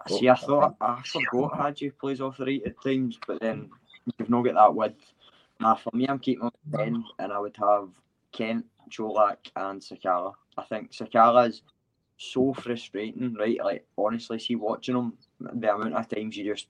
[0.08, 3.70] See, I thought I forgot Hagi plays off the right at times, but then
[4.17, 5.13] you've not got that width.
[5.62, 7.89] Nah, for me, I'm keeping on ten, and I would have
[8.32, 10.34] Kent, Colak, and Sakala.
[10.58, 11.62] I think Sakala is
[12.17, 13.60] so frustrating, right?
[13.63, 16.67] Like honestly, see watching him, the amount of times you just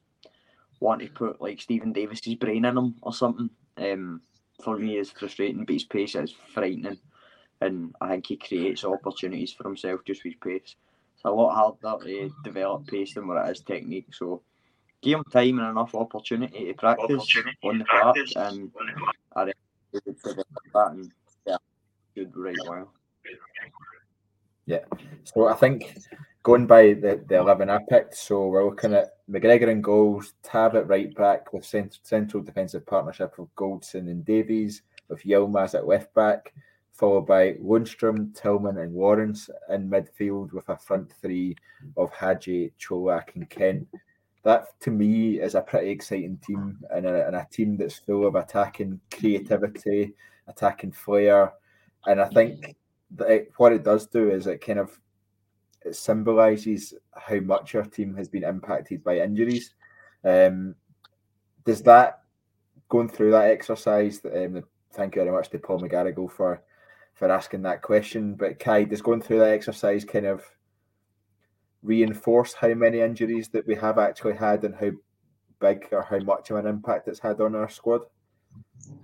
[0.79, 3.49] want to put like Steven Davis's brain in him or something.
[3.77, 4.21] Um,
[4.63, 6.99] for me, is frustrating, but his pace is frightening,
[7.61, 10.75] and I think he creates opportunities for himself just with pace
[11.21, 14.07] it's a lot harder to develop pace than what it is technique.
[14.11, 14.41] So
[15.01, 18.71] give him time and enough opportunity to practice opportunity on the park, and
[19.35, 21.11] I reckon that and
[21.45, 21.57] yeah,
[22.15, 22.91] good right well.
[24.65, 24.85] Yeah,
[25.23, 25.97] so I think
[26.43, 30.75] going by the, the 11 I picked, so we're looking at McGregor and goals, Tav
[30.75, 35.87] at right back with cent- central defensive partnership of Goldson and Davies, with Yilmaz at
[35.87, 36.53] left back,
[36.91, 41.55] followed by Lundstram, Tillman, and Lawrence in midfield with a front three
[41.97, 43.87] of Hagi, Colak, and Kent.
[44.43, 48.25] That to me is a pretty exciting team and a, and a team that's full
[48.25, 50.13] of attacking creativity,
[50.47, 51.53] attacking flair.
[52.05, 52.75] And I think
[53.17, 54.99] that it, what it does do is it kind of
[55.83, 59.73] it symbolises how much our team has been impacted by injuries.
[60.23, 60.75] Um,
[61.65, 62.21] does that
[62.89, 64.21] going through that exercise?
[64.25, 66.61] Um, thank you very much to Paul McGarrigle for
[67.13, 68.35] for asking that question.
[68.35, 70.43] But Kai, does going through that exercise kind of
[71.83, 74.91] reinforce how many injuries that we have actually had and how
[75.59, 78.01] big or how much of an impact it's had on our squad?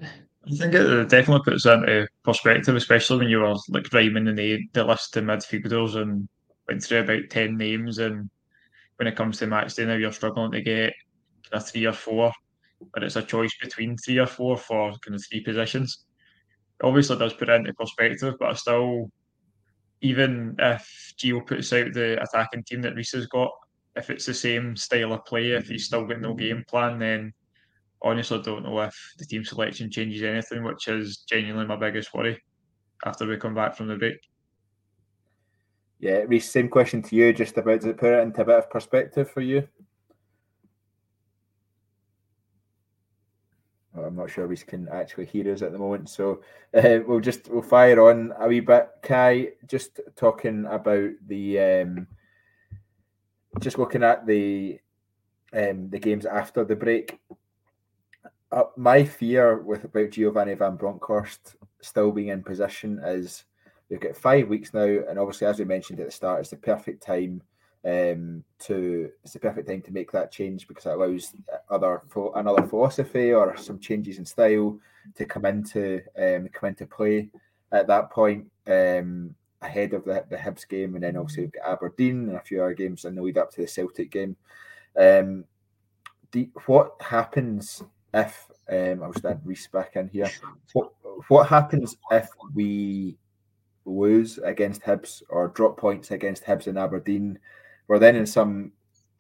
[0.02, 4.84] I think it definitely puts into perspective, especially when you were like rhyming the, the
[4.84, 6.28] list of midfielders and
[6.68, 7.98] went through about 10 names.
[7.98, 8.30] And
[8.96, 10.94] when it comes to match day now, you're struggling to get
[11.52, 12.32] of three or four,
[12.94, 16.06] but it's a choice between three or four for kind of three positions.
[16.80, 19.12] It obviously does put it into perspective, but I still,
[20.02, 23.52] even if Gio puts out the attacking team that Reese has got,
[23.96, 26.38] if it's the same style of play, if he's still got no mm-hmm.
[26.38, 27.34] game plan, then
[28.02, 32.14] honestly I don't know if the team selection changes anything, which is genuinely my biggest
[32.14, 32.42] worry
[33.06, 34.20] after we come back from the break.
[36.00, 38.70] Yeah, Reese, same question to you, just about to put it into a bit of
[38.70, 39.68] perspective for you.
[44.06, 46.42] I'm not sure we can actually hear us at the moment, so
[46.74, 48.90] uh, we'll just we'll fire on a wee bit.
[49.02, 52.08] Kai, just talking about the um,
[53.60, 54.80] just looking at the
[55.54, 57.20] um, the games after the break.
[58.52, 63.44] Uh, my fear with about Giovanni Van Bronckhorst still being in position is
[63.90, 66.58] we've got five weeks now, and obviously, as we mentioned at the start, it's the
[66.58, 67.42] perfect time
[67.86, 71.34] um, to it's the perfect time to make that change because it allows
[71.70, 72.02] other
[72.36, 74.78] another philosophy or some changes in style
[75.16, 77.30] to come into um, come into play
[77.72, 81.72] at that point um, ahead of the, the Hibs game, and then obviously we've got
[81.72, 84.36] Aberdeen and a few other games in the lead up to the Celtic game.
[85.00, 85.46] Um,
[86.32, 90.30] the, what happens if um, I'll just add Reese back in here.
[90.74, 90.92] What
[91.30, 93.18] what happens if we
[93.86, 97.40] lose against Hibs or drop points against Hibs and Aberdeen?
[97.88, 98.72] We're then in some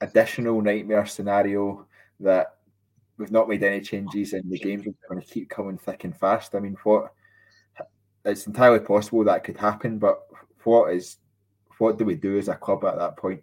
[0.01, 1.87] additional nightmare scenario
[2.19, 2.57] that
[3.17, 6.15] we've not made any changes and the games are going to keep coming thick and
[6.15, 6.55] fast.
[6.55, 7.13] I mean, what
[8.25, 10.21] it's entirely possible that could happen, but
[10.63, 11.17] what is
[11.77, 13.41] what do we do as a club at that point?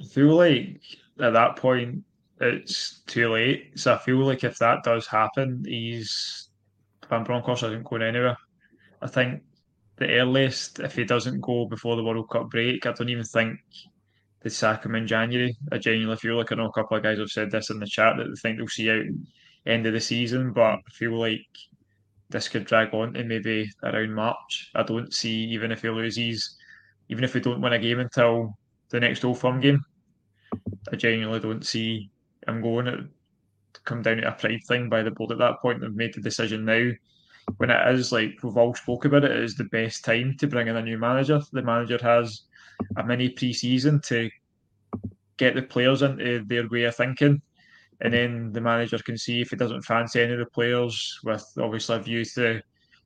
[0.00, 0.80] I feel like
[1.20, 2.02] at that point
[2.40, 3.78] it's too late.
[3.78, 6.48] So I feel like if that does happen, he's
[7.08, 8.36] Van Bronckhorst isn't going anywhere.
[9.02, 9.42] I think
[10.00, 13.60] the earliest, if he doesn't go before the World Cup break, I don't even think
[14.40, 15.54] they sack him in January.
[15.70, 17.86] I genuinely feel like I know a couple of guys have said this in the
[17.86, 19.04] chat that they think they'll see out
[19.66, 21.46] end of the season, but I feel like
[22.30, 24.70] this could drag on to maybe around March.
[24.74, 26.56] I don't see even if he loses,
[27.10, 28.56] even if we don't win a game until
[28.88, 29.84] the next Old Firm game,
[30.90, 32.10] I genuinely don't see
[32.48, 33.06] I'm going to
[33.84, 35.82] come down to a pride thing by the board at that point.
[35.82, 36.90] They've made the decision now.
[37.56, 40.46] When it is like we've all spoke about it, it is the best time to
[40.46, 41.40] bring in a new manager.
[41.52, 42.42] The manager has
[42.96, 44.30] a mini pre-season to
[45.36, 47.40] get the players into their way of thinking,
[48.00, 51.44] and then the manager can see if he doesn't fancy any of the players, with
[51.58, 52.62] obviously a view to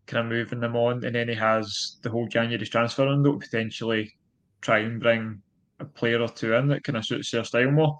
[0.07, 4.13] kind of moving them on, and then he has the whole January transfer window potentially
[4.61, 5.41] try and bring
[5.81, 7.99] a player or two in that kind of suits their style more.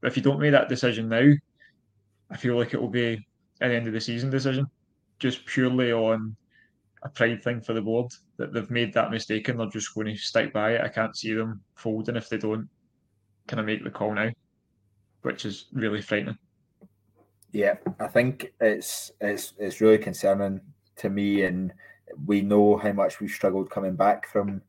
[0.00, 1.32] But if you don't make that decision now,
[2.30, 3.26] I feel like it will be
[3.60, 4.66] an end of the season decision,
[5.18, 6.36] just purely on
[7.02, 10.06] a pride thing for the board that they've made that mistake and they're just going
[10.06, 10.80] to stick by it.
[10.80, 12.68] I can't see them folding if they don't
[13.46, 14.30] kind of make the call now,
[15.22, 16.38] which is really frightening.
[17.52, 20.60] Yeah, I think it's it's it's really concerning
[20.96, 21.72] to me, and
[22.26, 24.60] we know how much we've struggled coming back from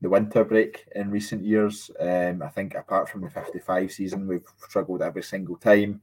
[0.00, 1.90] the winter break in recent years.
[2.00, 6.00] Um, I think apart from the 55 season, we've struggled every single time.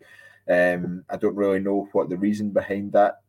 [0.49, 3.21] Um, I don't really know what the reason behind that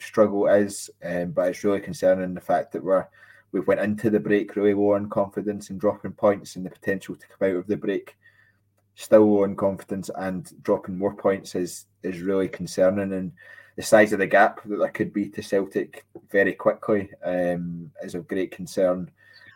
[0.00, 3.06] struggle is, um, but it's really concerning the fact that we're
[3.50, 7.16] we went into the break really low on confidence and dropping points and the potential
[7.16, 8.14] to come out of the break
[8.94, 13.32] still low on confidence and dropping more points is is really concerning and
[13.78, 18.16] the size of the gap that there could be to Celtic very quickly um, is
[18.16, 19.08] of great concern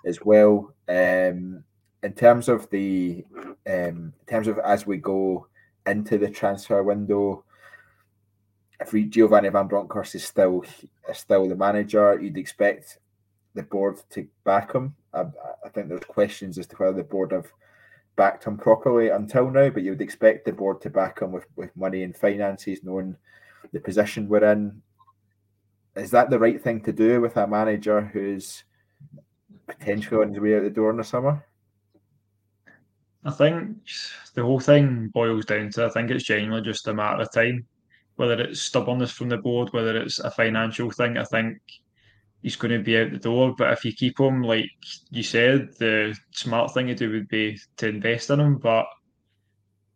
[0.06, 0.72] as well.
[0.88, 1.64] Um,
[2.04, 3.24] in terms of the,
[3.66, 5.48] um, in terms of as we go
[5.86, 7.42] into the transfer window,
[8.82, 10.64] if we, Giovanni Van Bronckhorst is still
[11.08, 12.98] is still the manager, you'd expect
[13.54, 14.94] the board to back him.
[15.14, 15.24] I,
[15.64, 17.46] I think there's questions as to whether the board have
[18.16, 21.46] backed him properly until now, but you would expect the board to back him with,
[21.56, 23.16] with money and finances, knowing
[23.72, 24.82] the position we're in.
[25.96, 28.64] Is that the right thing to do with a manager who's
[29.66, 31.44] potentially on his way out the door in the summer?
[33.24, 33.76] I think
[34.34, 37.66] the whole thing boils down to I think it's genuinely just a matter of time.
[38.16, 41.58] Whether it's stubbornness from the board, whether it's a financial thing, I think
[42.42, 43.54] he's going to be out the door.
[43.56, 44.70] But if you keep him, like
[45.10, 48.58] you said, the smart thing to do would be to invest in him.
[48.58, 48.86] But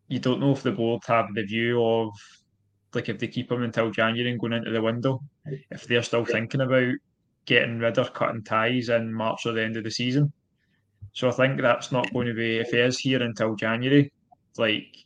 [0.08, 2.12] you don't know if the board have the view of
[2.94, 5.20] like if they keep him until January and going into the window,
[5.70, 6.94] if they're still thinking about
[7.44, 10.32] getting rid of cutting ties in March or the end of the season.
[11.12, 14.12] So I think that's not going to be if he is here until January,
[14.56, 15.05] like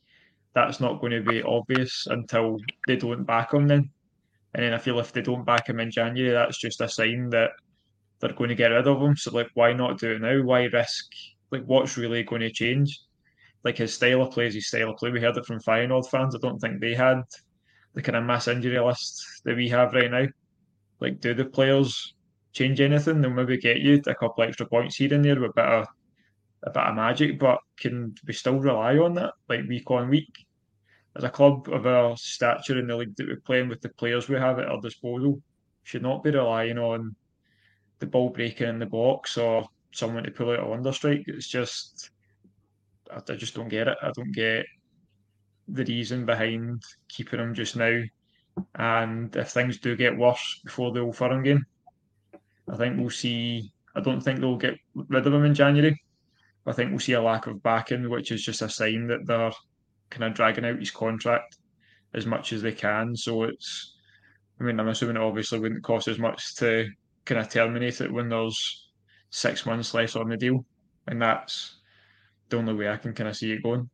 [0.54, 3.90] that's not going to be obvious until they don't back him then.
[4.54, 7.30] And then I feel if they don't back him in January, that's just a sign
[7.30, 7.50] that
[8.18, 9.16] they're going to get rid of him.
[9.16, 10.42] So like why not do it now?
[10.42, 11.06] Why risk
[11.50, 13.00] like what's really going to change?
[13.64, 15.10] Like his style of play is his style of play.
[15.10, 16.34] We heard it from Feyenoord fans.
[16.34, 17.22] I don't think they had
[17.94, 20.26] the kind of mass injury list that we have right now.
[21.00, 22.14] Like, do the players
[22.52, 23.20] change anything?
[23.20, 25.86] They'll maybe get you a couple extra points here and there with a bit of
[26.62, 30.46] a bit of magic, but can we still rely on that like week on week?
[31.16, 34.28] As a club of our stature in the league that we're playing with the players
[34.28, 35.42] we have at our disposal,
[35.82, 37.14] should not be relying on
[37.98, 41.24] the ball breaking in the box or someone to pull out a wonder strike.
[41.26, 42.10] It's just
[43.10, 43.98] I just don't get it.
[44.02, 44.66] I don't get
[45.68, 48.02] the reason behind keeping him just now.
[48.76, 51.64] And if things do get worse before the Old Firm game,
[52.68, 53.72] I think we'll see.
[53.94, 56.00] I don't think they'll get rid of him in January.
[56.66, 59.52] I think we'll see a lack of backing, which is just a sign that they're
[60.10, 61.56] kind of dragging out his contract
[62.14, 63.16] as much as they can.
[63.16, 63.96] So it's,
[64.60, 66.88] I mean, I'm assuming it obviously wouldn't cost as much to
[67.24, 68.88] kind of terminate it when there's
[69.30, 70.64] six months left on the deal,
[71.06, 71.76] and that's
[72.48, 73.88] the only way I can kind of see it going.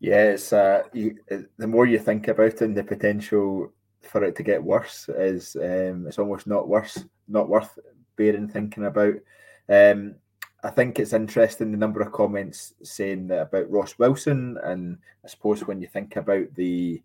[0.00, 1.16] Yeah, it's uh, you,
[1.56, 5.56] the more you think about it, and the potential for it to get worse is
[5.56, 7.78] um, it's almost not worse, not worth
[8.16, 9.14] bearing thinking about.
[9.68, 10.16] Um,
[10.64, 15.28] I think it's interesting the number of comments saying that about Ross Wilson, and I
[15.28, 17.02] suppose when you think about the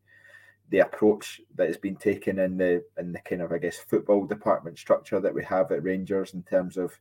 [0.69, 4.25] the approach that has been taken in the in the kind of I guess football
[4.25, 6.97] department structure that we have at Rangers in terms of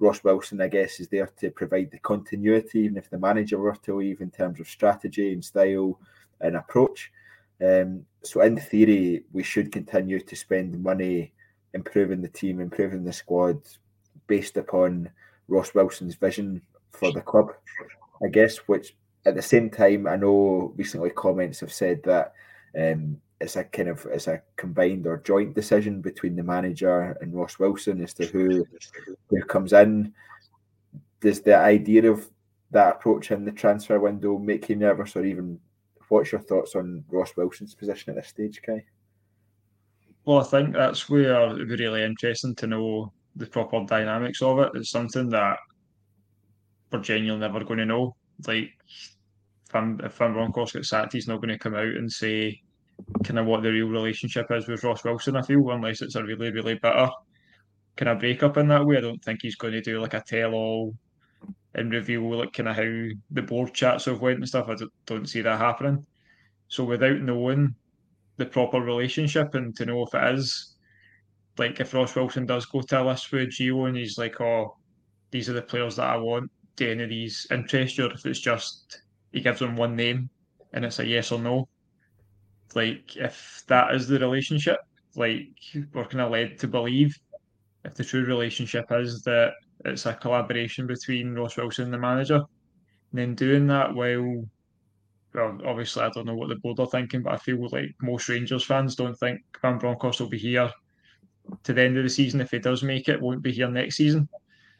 [0.00, 3.76] Ross Wilson, I guess, is there to provide the continuity, even if the manager were
[3.76, 5.98] to leave, in terms of strategy and style
[6.42, 7.10] and approach.
[7.64, 11.32] Um, so, in theory, we should continue to spend money
[11.72, 13.62] improving the team, improving the squad,
[14.26, 15.08] based upon
[15.48, 16.62] Ross Wilson's vision
[16.92, 17.52] for the club,
[18.24, 18.58] I guess.
[18.68, 22.32] Which, at the same time, I know recently comments have said that
[22.78, 27.34] um, it's a kind of it's a combined or joint decision between the manager and
[27.34, 28.64] Ross Wilson as to who
[29.28, 30.12] who comes in.
[31.20, 32.28] Does the idea of
[32.70, 35.60] that approach in the transfer window make you nervous, or even
[36.08, 38.84] what's your thoughts on Ross Wilson's position at this stage, Kai?
[40.24, 44.58] Well, I think that's where it'd be really interesting to know the proper dynamics of
[44.58, 44.72] it.
[44.74, 45.58] It's something that
[46.90, 48.16] we're genuinely never going to know.
[48.46, 48.70] Like,
[49.68, 52.60] if I'm if Van Bronckhorst gets sacked, he's not going to come out and say
[53.24, 55.36] kind of what the real relationship is with Ross Wilson.
[55.36, 57.08] I feel unless it's a really really bitter
[57.96, 58.96] kind of breakup in that way.
[58.96, 60.94] I don't think he's going to do like a tell all
[61.74, 64.68] and reveal like kind of how the board chats have went and stuff.
[64.68, 64.76] I
[65.06, 66.06] don't see that happening.
[66.68, 67.74] So without knowing
[68.36, 70.71] the proper relationship and to know if it is
[71.58, 74.76] like if Ross Wilson does go to a list with Gio and he's like, oh,
[75.30, 76.50] these are the players that I want.
[76.76, 78.06] Do any of these interest you?
[78.06, 80.30] Or if it's just he gives them one name
[80.72, 81.68] and it's a yes or no
[82.74, 84.78] like if that is the relationship,
[85.16, 85.48] like
[85.92, 87.16] we're kind of led to believe,
[87.84, 89.52] if the true relationship is that
[89.84, 92.44] it's a collaboration between Ross Wilson and the manager, and
[93.12, 94.44] then doing that while,
[95.34, 98.28] well, obviously I don't know what the board are thinking, but I feel like most
[98.28, 100.70] Rangers fans don't think Van Bronckhorst will be here
[101.64, 103.96] to the end of the season if he does make it, won't be here next
[103.96, 104.28] season.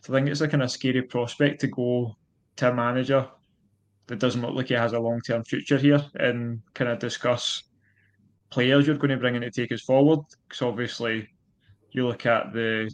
[0.00, 2.16] So I think it's a kind of scary prospect to go
[2.56, 3.28] to a manager
[4.06, 7.62] that doesn't look like he has a long term future here and kind of discuss
[8.50, 10.20] players you're going to bring in to take us forward.
[10.48, 11.28] Because obviously,
[11.92, 12.90] you look at the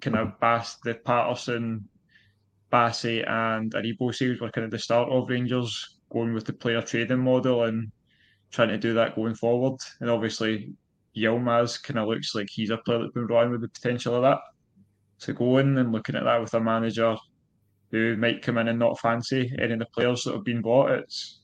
[0.00, 1.88] kind of Bass, the Patterson,
[2.72, 6.82] Bassey, and Aribo sales were kind of the start of Rangers going with the player
[6.82, 7.90] trading model and
[8.50, 9.80] trying to do that going forward.
[10.00, 10.72] And obviously,
[11.16, 14.22] Yilmaz kind of looks like he's a player that's been brought with the potential of
[14.22, 14.38] that.
[15.18, 17.16] So going and looking at that with a manager
[17.90, 20.92] who might come in and not fancy any of the players that have been bought,
[20.92, 21.40] it's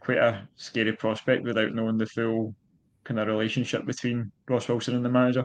[0.00, 2.54] quite a scary prospect without knowing the full
[3.04, 5.44] kind of relationship between Ross Wilson and the manager.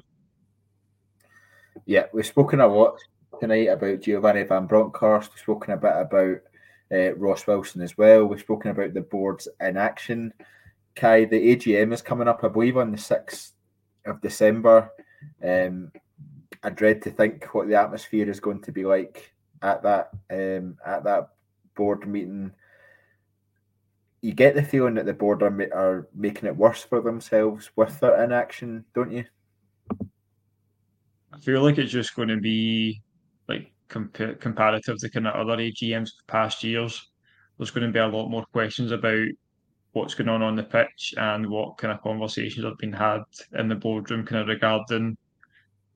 [1.86, 2.96] Yeah, we've spoken a lot
[3.40, 5.32] tonight about Giovanni Van Bronckhorst.
[5.32, 6.38] We've spoken a bit about
[6.92, 8.26] uh, Ross Wilson as well.
[8.26, 10.34] We've spoken about the board's inaction.
[10.96, 13.52] Kai, the AGM is coming up, I believe, on the 6th
[14.06, 14.92] of December.
[15.44, 15.92] Um,
[16.64, 20.78] I dread to think what the atmosphere is going to be like at that um,
[20.86, 21.30] at that
[21.76, 22.52] board meeting
[24.22, 28.00] you get the feeling that the board are, are making it worse for themselves with
[28.00, 29.26] their inaction, don't you?
[31.34, 33.02] I feel like it's just going to be
[33.48, 37.10] like compa- comparative to kind of other AGMs past years.
[37.58, 39.28] There's going to be a lot more questions about
[39.94, 43.22] what's going on on the pitch and what kind of conversations have been had
[43.58, 45.18] in the boardroom kind of regarding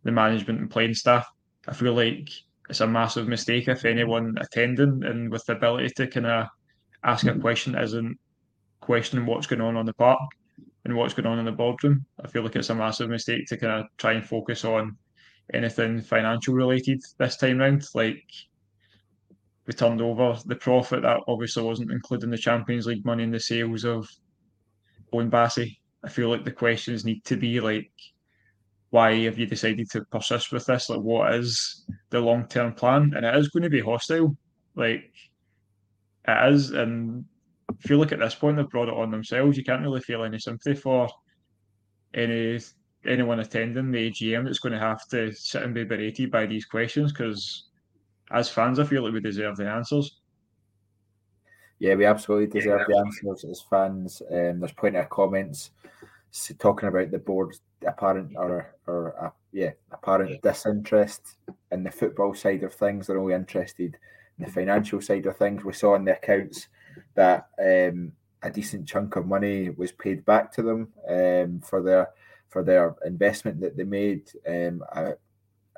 [0.04, 1.28] the management and playing staff.
[1.68, 2.30] I feel like
[2.70, 6.48] it's a massive mistake if anyone attending and with the ability to kind of
[7.04, 7.42] ask a mm-hmm.
[7.42, 8.18] question isn't
[8.82, 10.20] questioning what's going on on the park
[10.84, 12.06] and what's going on in the boardroom.
[12.24, 14.98] I feel like it's a massive mistake to kind of try and focus on
[15.54, 17.84] anything financial related this time round.
[17.94, 18.24] Like
[19.68, 23.40] we turned over the profit that obviously wasn't including the Champions League money and the
[23.40, 24.08] sales of
[25.12, 25.78] Owen Bassey.
[26.04, 27.92] I feel like the questions need to be like,
[28.92, 30.90] why have you decided to persist with this?
[30.90, 33.14] Like, what is the long term plan?
[33.16, 34.38] And it is going to be hostile.
[34.76, 35.12] Like,
[36.28, 36.72] it is.
[36.72, 37.26] And
[37.70, 39.58] I feel like at this point they've brought it on themselves.
[39.58, 41.10] You can't really feel any sympathy for
[42.14, 42.60] any
[43.08, 46.66] anyone attending the AGM that's going to have to sit and be berated by these
[46.66, 47.68] questions because
[48.32, 50.20] as fans, I feel like we deserve the answers.
[51.80, 54.22] Yeah, we absolutely deserve yeah, the answers as fans.
[54.32, 55.72] Um, there's plenty of comments
[56.58, 60.38] talking about the board's apparent or or uh, yeah apparent yeah.
[60.44, 61.38] disinterest
[61.72, 63.08] in the football side of things.
[63.08, 63.98] They're only interested
[64.38, 65.64] in the financial side of things.
[65.64, 66.68] We saw in the accounts
[67.16, 72.10] that um, a decent chunk of money was paid back to them um, for their
[72.50, 74.30] for their investment that they made.
[74.48, 75.14] Um, I,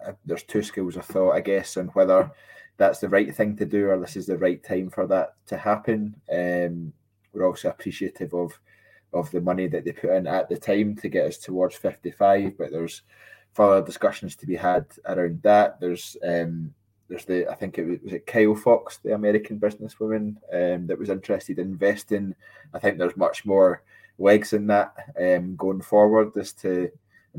[0.05, 2.31] I, there's two schools of thought, I guess, on whether
[2.77, 5.57] that's the right thing to do or this is the right time for that to
[5.57, 6.15] happen.
[6.31, 6.93] Um,
[7.33, 8.59] we're also appreciative of
[9.13, 12.57] of the money that they put in at the time to get us towards 55,
[12.57, 13.03] but there's
[13.53, 15.79] further discussions to be had around that.
[15.79, 16.73] There's um,
[17.07, 20.99] there's the I think it was, was it Kyle Fox, the American businesswoman, um, that
[20.99, 22.35] was interested in investing.
[22.73, 23.81] I think there's much more
[24.19, 26.91] legs in that um, going forward as to,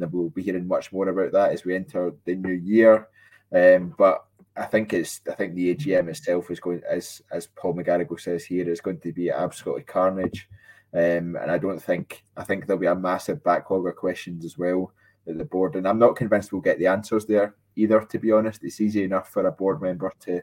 [0.02, 3.08] and we'll be hearing much more about that as we enter the new year.
[3.54, 4.24] Um, but
[4.56, 8.44] I think it's I think the AGM itself is going as as Paul McGarrigle says
[8.44, 10.48] here is going to be absolutely carnage.
[10.92, 14.58] Um, and I don't think I think there'll be a massive backlog of questions as
[14.58, 14.92] well
[15.28, 15.76] at the board.
[15.76, 18.64] And I'm not convinced we'll get the answers there either, to be honest.
[18.64, 20.42] It's easy enough for a board member to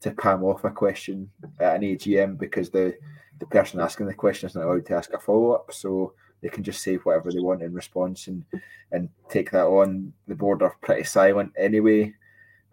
[0.00, 1.30] to palm off a question
[1.60, 2.96] at an AGM because the
[3.38, 6.62] the person asking the question isn't allowed to ask a follow up, so they can
[6.62, 8.44] just say whatever they want in response and
[8.90, 10.12] and take that on.
[10.26, 12.14] The board are pretty silent anyway,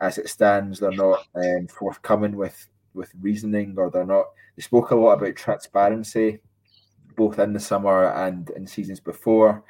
[0.02, 0.80] as it stands.
[0.80, 4.26] They're not um, forthcoming with with reasoning, or they're not.
[4.56, 6.40] They spoke a lot about transparency,
[7.16, 9.64] both in the summer and in seasons before.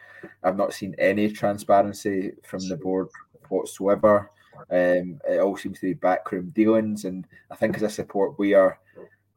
[0.43, 3.09] I've not seen any transparency from the board
[3.49, 4.31] whatsoever.
[4.71, 8.53] Um, it all seems to be backroom dealings, and I think as a support, we
[8.53, 8.79] are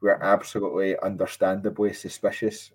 [0.01, 2.73] we're absolutely understandably suspicious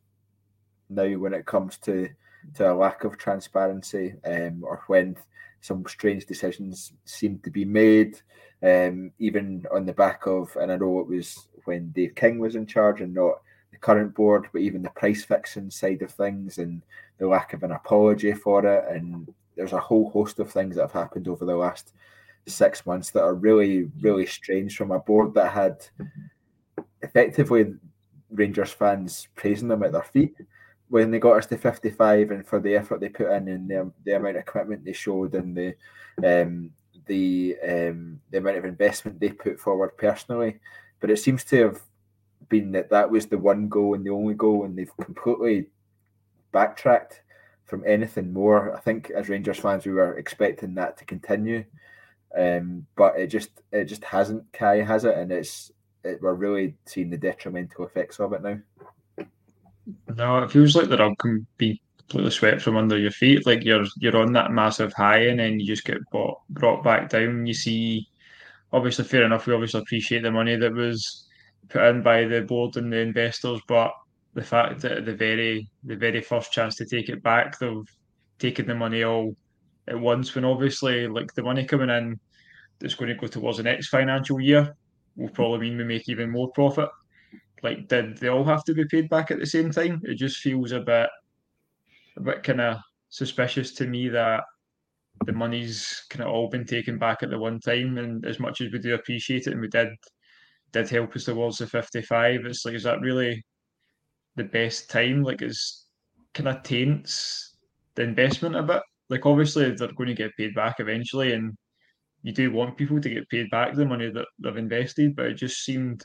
[0.90, 2.10] now when it comes to
[2.56, 5.18] to a lack of transparency um, or when
[5.62, 8.20] some strange decisions seem to be made,
[8.64, 12.56] um, even on the back of, and I know it was when Dave King was
[12.56, 16.58] in charge and not the current board, but even the price fixing side of things
[16.58, 16.82] and
[17.18, 18.86] the lack of an apology for it.
[18.90, 21.94] And there's a whole host of things that have happened over the last
[22.46, 25.86] six months that are really, really strange from a board that had
[27.02, 27.74] effectively
[28.32, 30.36] Rangers fans praising them at their feet
[30.90, 33.92] when they got us to 55 and for the effort they put in and the,
[34.06, 35.76] the amount of commitment they showed and the
[36.26, 36.72] um,
[37.08, 40.60] the um, the amount of investment they put forward personally.
[41.00, 41.82] But it seems to have
[42.50, 45.68] been that that was the one goal and the only goal, and they've completely
[46.52, 47.22] backtracked
[47.66, 48.76] from anything more.
[48.76, 51.66] I think as Rangers fans, we were expecting that to continue,
[52.38, 54.52] um, but it just it just hasn't.
[54.54, 55.72] Kai has it, and it's
[56.04, 58.60] it, we're really seeing the detrimental effects of it now.
[60.16, 63.46] No, it feels like the rug can be completely swept from under your feet.
[63.46, 67.10] Like you're you're on that massive high, and then you just get brought brought back
[67.10, 67.46] down.
[67.46, 68.08] You see,
[68.72, 69.46] obviously, fair enough.
[69.48, 71.28] We obviously appreciate the money that was
[71.70, 73.92] put in by the board and the investors, but
[74.34, 77.90] the fact that the very the very first chance to take it back, they've
[78.40, 79.36] taken the money all
[79.88, 80.34] at once.
[80.36, 82.20] When obviously, like the money coming in
[82.80, 84.76] that's going to go towards the next financial year
[85.16, 86.90] will probably mean we make even more profit.
[87.64, 90.02] Like, did they all have to be paid back at the same time?
[90.04, 91.10] It just feels a bit,
[92.18, 92.78] a bit kind of
[93.10, 94.44] suspicious to me that
[95.26, 97.98] the money's kind of all been taken back at the one time.
[97.98, 99.90] And as much as we do appreciate it, and we did
[100.74, 103.44] did help us towards the 55, it's like, is that really
[104.36, 105.24] the best time?
[105.24, 105.88] Like, it's
[106.34, 107.56] kind of taints
[107.96, 108.82] the investment a bit.
[109.10, 111.58] Like, obviously, they're going to get paid back eventually, and
[112.22, 115.36] you do want people to get paid back the money that they've invested, but it
[115.36, 116.04] just seemed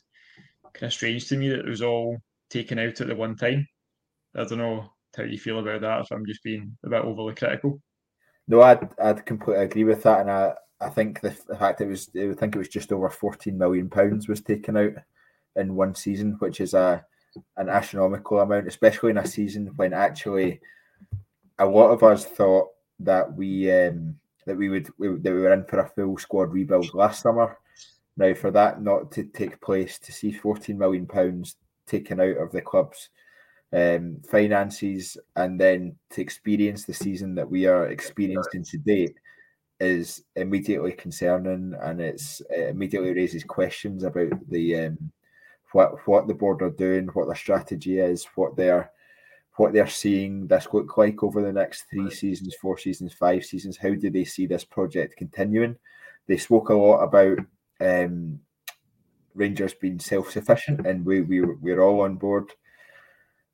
[0.74, 2.18] kind of strange to me that it was all
[2.50, 3.66] taken out at the one time.
[4.36, 6.00] I don't know how you feel about that.
[6.00, 7.80] If I'm just being a bit overly critical.
[8.48, 11.86] No, I'd, I'd completely agree with that, and I, I think the, the fact it
[11.86, 14.92] was I think it was just over 14 million pounds was taken out
[15.56, 17.04] in one season, which is a
[17.56, 20.60] an astronomical amount, especially in a season when actually
[21.58, 22.68] a lot of us thought
[23.00, 24.16] that we um,
[24.46, 27.56] that we would we, that we were in for a full squad rebuild last summer.
[28.16, 31.56] Now, for that not to take place, to see 14 million pounds
[31.86, 33.08] taken out of the club's
[33.72, 39.16] um, finances, and then to experience the season that we are experiencing to date
[39.80, 45.12] is immediately concerning, and it's it immediately raises questions about the um,
[45.72, 48.90] what what the board are doing, what their strategy is, what they're
[49.56, 53.76] what they're seeing this look like over the next three seasons, four seasons, five seasons.
[53.76, 55.76] How do they see this project continuing?
[56.26, 57.38] They spoke a lot about
[57.82, 58.40] um,
[59.34, 62.50] Rangers being self-sufficient, and we we we're all on board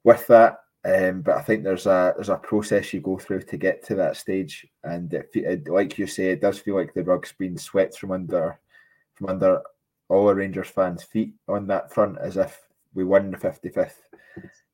[0.05, 0.59] with that.
[0.85, 3.95] Um, but I think there's a there's a process you go through to get to
[3.97, 7.59] that stage, and it, it, like you say, it does feel like the rug's been
[7.59, 8.59] swept from under
[9.15, 9.63] from under
[10.09, 12.61] all the Rangers fans' feet on that front, as if
[12.95, 13.93] we won the 55th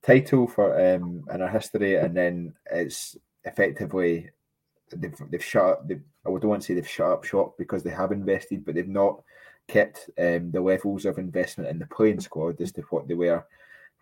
[0.02, 4.30] title for um, in our history, and then it's effectively
[4.92, 5.88] they've, they've shut up.
[5.88, 8.74] They've, I don't want to say they've shut up shop because they have invested, but
[8.74, 9.22] they've not
[9.68, 13.44] kept um, the levels of investment in the playing squad as to what they were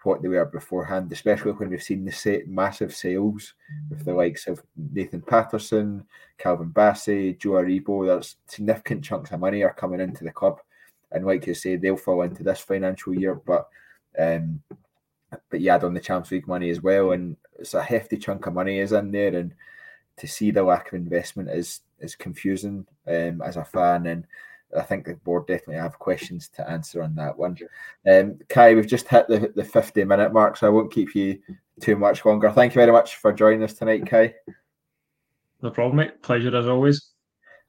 [0.04, 3.54] what they were beforehand, especially when we've seen the massive sales
[3.88, 6.04] with the likes of Nathan Patterson,
[6.38, 8.06] Calvin Bassey, Joe Aribo.
[8.06, 10.60] There's significant chunks of money are coming into the club,
[11.12, 13.34] and like you say, they'll fall into this financial year.
[13.34, 13.68] But
[14.18, 14.62] um,
[15.50, 18.46] but you add on the Champions League money as well, and it's a hefty chunk
[18.46, 19.54] of money is in there, and
[20.16, 24.26] to see the lack of investment is is confusing um, as a fan, and
[24.78, 27.58] I think the board definitely have questions to answer on that one.
[28.10, 31.38] Um, Kai, we've just hit the, the 50 minute mark, so I won't keep you
[31.80, 32.50] too much longer.
[32.50, 34.34] Thank you very much for joining us tonight, Kai.
[35.60, 36.22] No problem, mate.
[36.22, 37.10] Pleasure as always.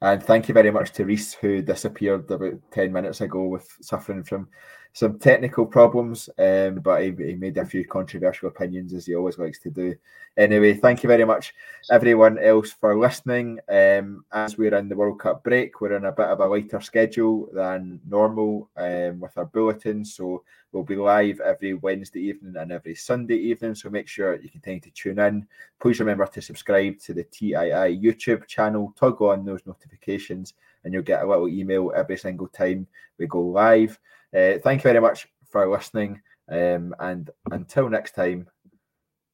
[0.00, 4.22] And thank you very much to Reese, who disappeared about 10 minutes ago with suffering
[4.22, 4.48] from
[4.94, 9.38] some technical problems, um, but he, he, made a few controversial opinions as he always
[9.38, 9.92] likes to do.
[10.36, 11.52] Anyway, thank you very much,
[11.90, 13.58] everyone else, for listening.
[13.68, 16.80] Um, as we're in the World Cup break, we're in a bit of a lighter
[16.80, 20.14] schedule than normal um, with our bulletins.
[20.14, 23.74] So we'll be live every Wednesday evening and every Sunday evening.
[23.74, 25.44] So make sure you continue to tune in.
[25.80, 31.02] Please remember to subscribe to the TII YouTube channel, toggle on those notifications, and you'll
[31.02, 32.86] get a little email every single time
[33.18, 33.98] we go live.
[34.34, 36.20] Uh, thank you very much for listening.
[36.50, 38.48] Um, and until next time,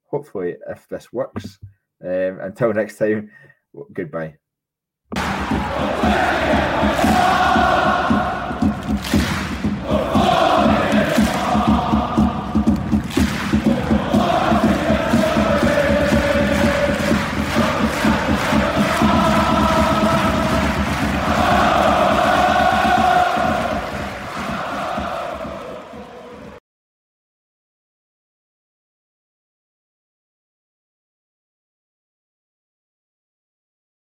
[0.05, 1.59] hopefully, if this works,
[2.05, 3.31] um, until next time,
[3.93, 4.37] goodbye.